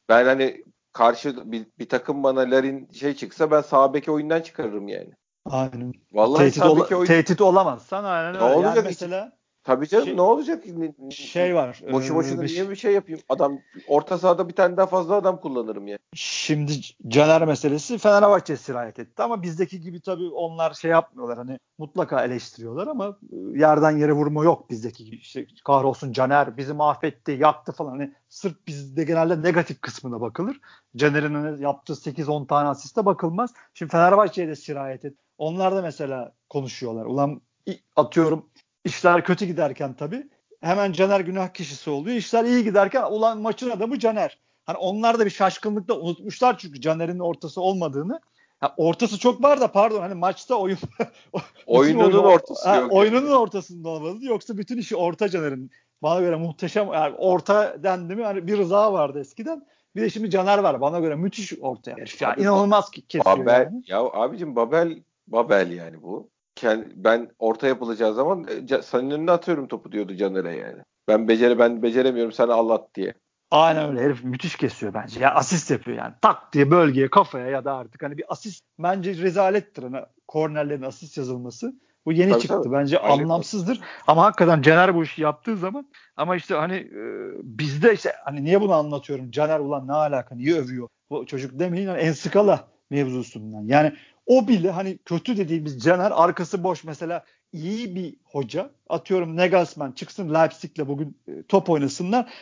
[0.09, 0.63] ben hani
[0.93, 5.09] karşı bir, bir takım bana Larin şey çıksa ben sağ beki oyundan çıkarırım yani.
[5.45, 5.93] Aynen.
[6.11, 7.05] Vallahi tehdit, ola, oyun...
[7.05, 8.39] tehdit olamazsan aynen öyle.
[8.39, 9.38] Ne olacak yani mesela?
[9.63, 10.63] Tabii canım şey, ne olacak?
[11.11, 11.81] Şey var.
[11.91, 13.21] Boşu boşuna e, niye bir şey yapayım?
[13.29, 15.97] Adam orta sahada bir tane daha fazla adam kullanırım ya.
[16.13, 16.73] Şimdi
[17.07, 21.37] Caner meselesi Fenerbahçe sirayet etti ama bizdeki gibi tabii onlar şey yapmıyorlar.
[21.37, 23.17] Hani mutlaka eleştiriyorlar ama
[23.55, 25.15] yerden yere vurma yok bizdeki gibi.
[25.15, 27.91] İşte kahrolsun Caner bizi mahvetti, yaktı falan.
[27.91, 30.59] Hani sırf bizde genelde negatif kısmına bakılır.
[30.95, 33.53] Caner'in hani yaptığı 8-10 tane asiste bakılmaz.
[33.73, 35.23] Şimdi Fenerbahçe'ye de sirayet etti.
[35.37, 37.05] Onlar da mesela konuşuyorlar.
[37.05, 37.41] Ulan
[37.95, 38.45] atıyorum
[38.89, 40.27] İşler kötü giderken tabii
[40.61, 42.17] hemen Caner günah kişisi oluyor.
[42.17, 44.37] İşler iyi giderken ulan maçın adamı Caner.
[44.65, 48.19] Hani onlar da bir şaşkınlıkta unutmuşlar çünkü Caner'in ortası olmadığını.
[48.59, 50.77] Ha, ortası çok var da pardon hani maçta oyun
[51.65, 52.93] oyununun oyun, ortası ha, yok.
[52.93, 54.25] Oyunun ortasında olmalı.
[54.25, 55.71] Yoksa bütün işi orta Caner'in.
[56.01, 59.67] Bana göre muhteşem yani orta dendi mi hani bir rıza vardı eskiden.
[59.95, 60.81] Bir de şimdi Caner var.
[60.81, 62.21] Bana göre müthiş orta herif.
[62.21, 63.83] Yani inanılmaz kesiyor Babel, yani.
[63.87, 66.29] Ya abicim Babel Babel yani bu
[66.95, 70.81] ben orta yapılacağı zaman e, senin önüne atıyorum topu diyordu Caner'e yani.
[71.07, 73.13] Ben becere ben beceremiyorum sen Allah diye.
[73.51, 75.19] Aynen öyle herif müthiş kesiyor bence.
[75.19, 76.13] Ya asist yapıyor yani.
[76.21, 79.97] Tak diye bölgeye kafaya ya da artık hani bir asist bence rezalettir hani
[80.27, 81.73] kornerlerin asist yazılması.
[82.05, 82.61] Bu yeni tabii, çıktı.
[82.63, 82.73] Tabii.
[82.73, 83.23] Bence Aynen.
[83.23, 83.81] anlamsızdır.
[84.07, 85.87] Ama hakikaten Caner bu işi yaptığı zaman
[86.17, 87.01] ama işte hani e,
[87.43, 89.31] bizde işte hani niye bunu anlatıyorum?
[89.31, 90.35] Caner ulan ne alaka?
[90.35, 90.87] Niye övüyor?
[91.09, 93.61] Bu çocuk demeyin en skala mevzusundan.
[93.61, 93.93] Yani
[94.29, 97.23] o bile hani kötü dediğimiz Caner arkası boş mesela
[97.53, 102.33] iyi bir hoca atıyorum Nagelsmann çıksın Leipzig'le bugün e, top oynasınlar.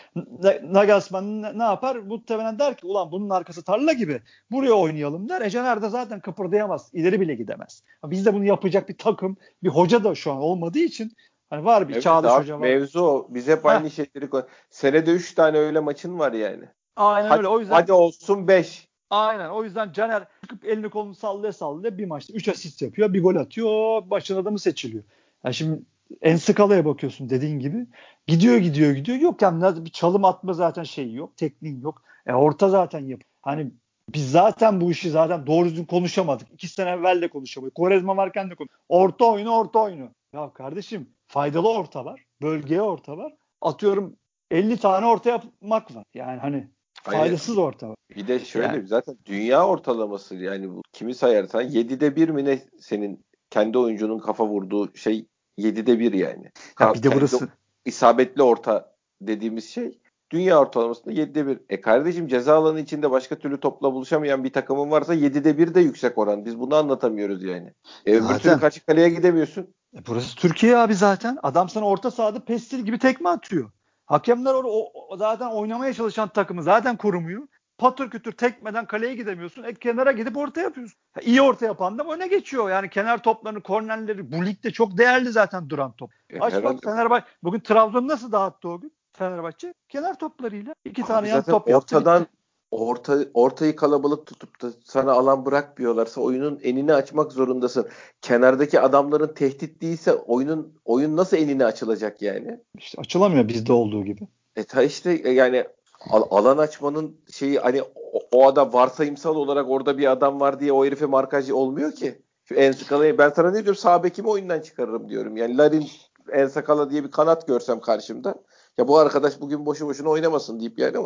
[0.63, 1.95] Nagelsmann ne, yapar?
[1.95, 4.21] Muhtemelen der ki ulan bunun arkası tarla gibi
[4.51, 5.41] buraya oynayalım der.
[5.41, 6.89] E Caner de zaten kıpırdayamaz.
[6.93, 7.83] ileri bile gidemez.
[8.05, 11.11] Bizde bunu yapacak bir takım bir hoca da şu an olmadığı için
[11.49, 12.59] Hani var bir evet, Çağdaş abi, Hoca var.
[12.59, 13.27] Mevzu o.
[13.29, 14.43] Biz hep aynı şeyleri koy.
[14.69, 16.65] Senede 3 tane öyle maçın var yani.
[16.95, 17.47] Aynen hadi, öyle.
[17.47, 18.86] O yüzden hadi olsun 5.
[19.09, 19.49] Aynen.
[19.49, 23.13] O yüzden Caner çıkıp elini kolunu sallaya sallaya bir maçta 3 asist yapıyor.
[23.13, 24.09] Bir gol atıyor.
[24.09, 25.03] Başın adamı seçiliyor.
[25.43, 25.81] Yani şimdi
[26.21, 27.87] en skalaya bakıyorsun dediğin gibi.
[28.27, 29.17] Gidiyor gidiyor gidiyor.
[29.17, 31.37] Yok yani bir çalım atma zaten şeyi yok.
[31.37, 32.01] Tekniğin yok.
[32.25, 33.21] E orta zaten yap.
[33.41, 33.71] Hani
[34.13, 36.47] biz zaten bu işi zaten doğru düzgün konuşamadık.
[36.53, 37.75] İki sene evvel de konuşamadık.
[37.75, 38.85] Korezma varken de konuşamadık.
[38.89, 40.09] Orta oyunu orta oyunu.
[40.33, 42.23] Ya kardeşim faydalı orta var.
[42.41, 43.33] Bölgeye orta var.
[43.61, 44.15] Atıyorum
[44.51, 46.03] 50 tane orta yapmak var.
[46.13, 46.67] Yani hani
[47.03, 47.95] Faydasız orta.
[48.15, 48.87] Bir de şöyle yani.
[48.87, 54.47] zaten dünya ortalaması yani bu kimi sayarsan 7'de 1 mi ne senin kendi oyuncunun kafa
[54.47, 55.25] vurduğu şey
[55.59, 56.51] 7'de 1 yani.
[56.75, 57.49] Ha, bir de burası
[57.85, 59.99] isabetli orta dediğimiz şey
[60.31, 61.59] dünya ortalamasında 7'de 1.
[61.69, 65.79] E kardeşim ceza alanı içinde başka türlü topla buluşamayan bir takımın varsa 7'de 1 de
[65.79, 66.45] yüksek oran.
[66.45, 67.73] Biz bunu anlatamıyoruz yani.
[68.05, 69.67] E öbür zaten, türlü kaçık kaleye gidemiyorsun.
[69.97, 71.37] E burası Türkiye abi zaten.
[71.43, 73.71] Adam sana orta sahada pestil gibi tekme atıyor.
[74.07, 77.47] Hakemler o, o, zaten oynamaya çalışan takımı zaten korumuyor.
[77.77, 79.63] Patır kütür tekmeden kaleye gidemiyorsun.
[79.63, 80.99] E kenara gidip orta yapıyorsun.
[81.13, 82.69] Ha, iyi orta yapan da öne geçiyor.
[82.69, 86.11] Yani kenar toplarını, kornerleri bu ligde çok değerli zaten duran top.
[86.29, 87.25] E, Aç bak Fenerbahçe.
[87.43, 88.93] Bugün Trabzon nasıl dağıttı o gün?
[89.13, 91.97] Fenerbahçe kenar toplarıyla iki Abi tane yan top yaptı.
[91.97, 92.27] Ortadan
[92.71, 97.87] orta, ortayı kalabalık tutup da sana alan bırakmıyorlarsa oyunun enini açmak zorundasın.
[98.21, 102.59] Kenardaki adamların tehdit değilse oyunun oyun nasıl enini açılacak yani?
[102.77, 104.27] İşte açılamıyor bizde olduğu gibi.
[104.55, 105.65] E ta işte e, yani
[106.11, 110.85] alan açmanın şeyi hani o, o adam varsayımsal olarak orada bir adam var diye o
[110.85, 112.21] herife markaj olmuyor ki.
[112.45, 115.37] Şu en skalayı ben sana ne diyorum sağ bekimi oyundan çıkarırım diyorum.
[115.37, 115.87] Yani Larin
[116.31, 118.35] en sakala diye bir kanat görsem karşımda
[118.77, 120.97] ya bu arkadaş bugün boşu boşuna oynamasın deyip yani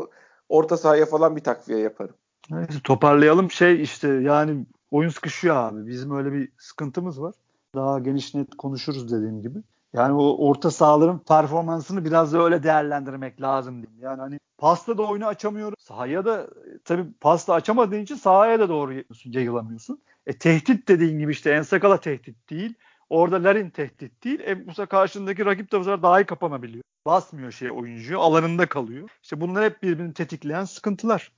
[0.50, 2.16] orta sahaya falan bir takviye yaparım.
[2.50, 5.88] Neyse toparlayalım şey işte yani oyun sıkışıyor abi.
[5.88, 7.34] Bizim öyle bir sıkıntımız var.
[7.76, 9.60] Daha geniş net konuşuruz dediğim gibi.
[9.94, 14.02] Yani o orta sahaların performansını biraz da öyle değerlendirmek lazım diyeyim.
[14.02, 15.80] Yani hani pasta da oyunu açamıyoruz.
[15.80, 16.48] Sahaya da
[16.86, 18.94] tabii pasta açamadığın için sahaya da doğru
[19.26, 20.02] yayılamıyorsun.
[20.26, 22.74] E tehdit dediğin gibi işte Ensakala tehdit değil.
[23.12, 24.40] Orada Larin tehdit değil.
[24.40, 26.84] E bu sefer karşındaki rakip de bu sefer daha iyi kapanabiliyor.
[27.06, 28.20] Basmıyor şey oyuncuyu.
[28.20, 29.10] Alanında kalıyor.
[29.24, 31.32] İşte bunlar hep birbirini tetikleyen sıkıntılar.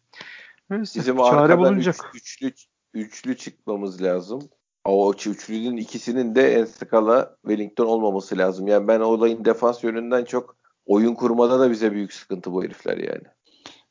[0.69, 1.95] Neyse, Bizim çare bulunacak.
[2.15, 2.53] Üç, üçlü,
[2.93, 4.41] üçlü çıkmamız lazım.
[4.85, 8.67] O üçlünün ikisinin de Enskala Wellington olmaması lazım.
[8.67, 10.55] Yani ben olayın defans yönünden çok
[10.85, 13.23] oyun kurmada da bize büyük sıkıntı bu herifler yani.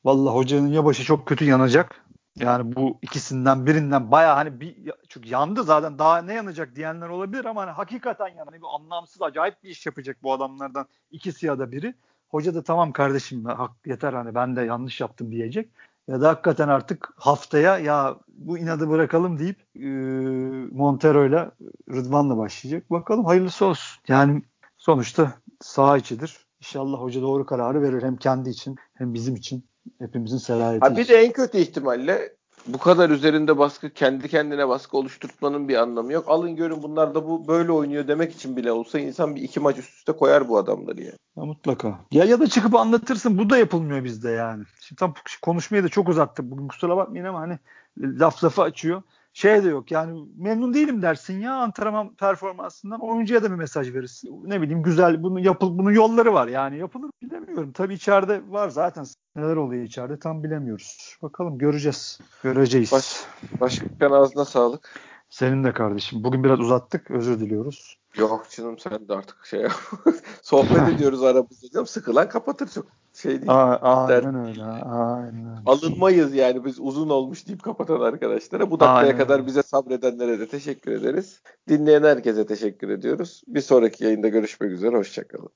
[0.04, 2.04] Vallahi hocanın ya başı çok kötü yanacak
[2.36, 4.76] yani bu ikisinden birinden baya hani bir
[5.08, 9.22] çünkü yandı zaten daha ne yanacak diyenler olabilir ama hani hakikaten yani hani bu anlamsız
[9.22, 11.94] acayip bir iş yapacak bu adamlardan ikisi ya da biri.
[12.28, 15.70] Hoca da tamam kardeşim hak yeter hani ben de yanlış yaptım diyecek.
[16.08, 19.88] Ya da hakikaten artık haftaya ya bu inadı bırakalım deyip e,
[20.76, 21.50] Montero ile
[21.90, 22.90] Rıdvan'la başlayacak.
[22.90, 24.02] Bakalım hayırlısı olsun.
[24.08, 24.42] Yani
[24.76, 26.46] sonuçta sağ içidir.
[26.60, 29.64] İnşallah hoca doğru kararı verir hem kendi için hem bizim için.
[29.98, 30.86] Hepimizin serayeti.
[30.86, 32.32] Ha bir de en kötü ihtimalle
[32.66, 36.24] bu kadar üzerinde baskı kendi kendine baskı oluşturmanın bir anlamı yok.
[36.28, 39.78] Alın görün bunlar da bu böyle oynuyor demek için bile olsa insan bir iki maç
[39.78, 41.16] üst üste koyar bu adamları yani.
[41.36, 42.00] Ya mutlaka.
[42.12, 44.64] Ya ya da çıkıp anlatırsın bu da yapılmıyor bizde yani.
[44.80, 47.58] Şimdi tam konuşmayı da çok uzattık bugün kusura bakmayın ama hani
[47.98, 49.02] laf lafı açıyor
[49.32, 54.42] şey de yok yani memnun değilim dersin ya antrenman performansından oyuncuya da bir mesaj verirsin.
[54.44, 57.72] Ne bileyim güzel bunu yapıl bunun yolları var yani yapılır bilemiyorum.
[57.72, 59.06] Tabii içeride var zaten
[59.36, 61.16] neler oluyor içeride tam bilemiyoruz.
[61.22, 62.20] Bakalım göreceğiz.
[62.42, 62.92] Göreceğiz.
[62.92, 63.24] Baş,
[63.60, 65.00] başkan ağzına sağlık.
[65.30, 66.24] Senin de kardeşim.
[66.24, 67.10] Bugün biraz uzattık.
[67.10, 67.98] Özür diliyoruz.
[68.16, 69.66] Yok canım sen de artık şey
[70.42, 71.86] sohbet ediyoruz aramızda canım.
[71.86, 73.52] Sıkılan kapatır çok şey değil.
[73.52, 74.64] Aa, aynen öyle.
[74.64, 75.62] Aynen.
[75.66, 78.70] Alınmayız yani biz uzun olmuş deyip kapatan arkadaşlara.
[78.70, 79.18] Bu dakikaya aynen.
[79.18, 81.42] kadar bize sabredenlere de teşekkür ederiz.
[81.68, 83.42] Dinleyen herkese teşekkür ediyoruz.
[83.46, 84.96] Bir sonraki yayında görüşmek üzere.
[84.96, 85.50] Hoşçakalın.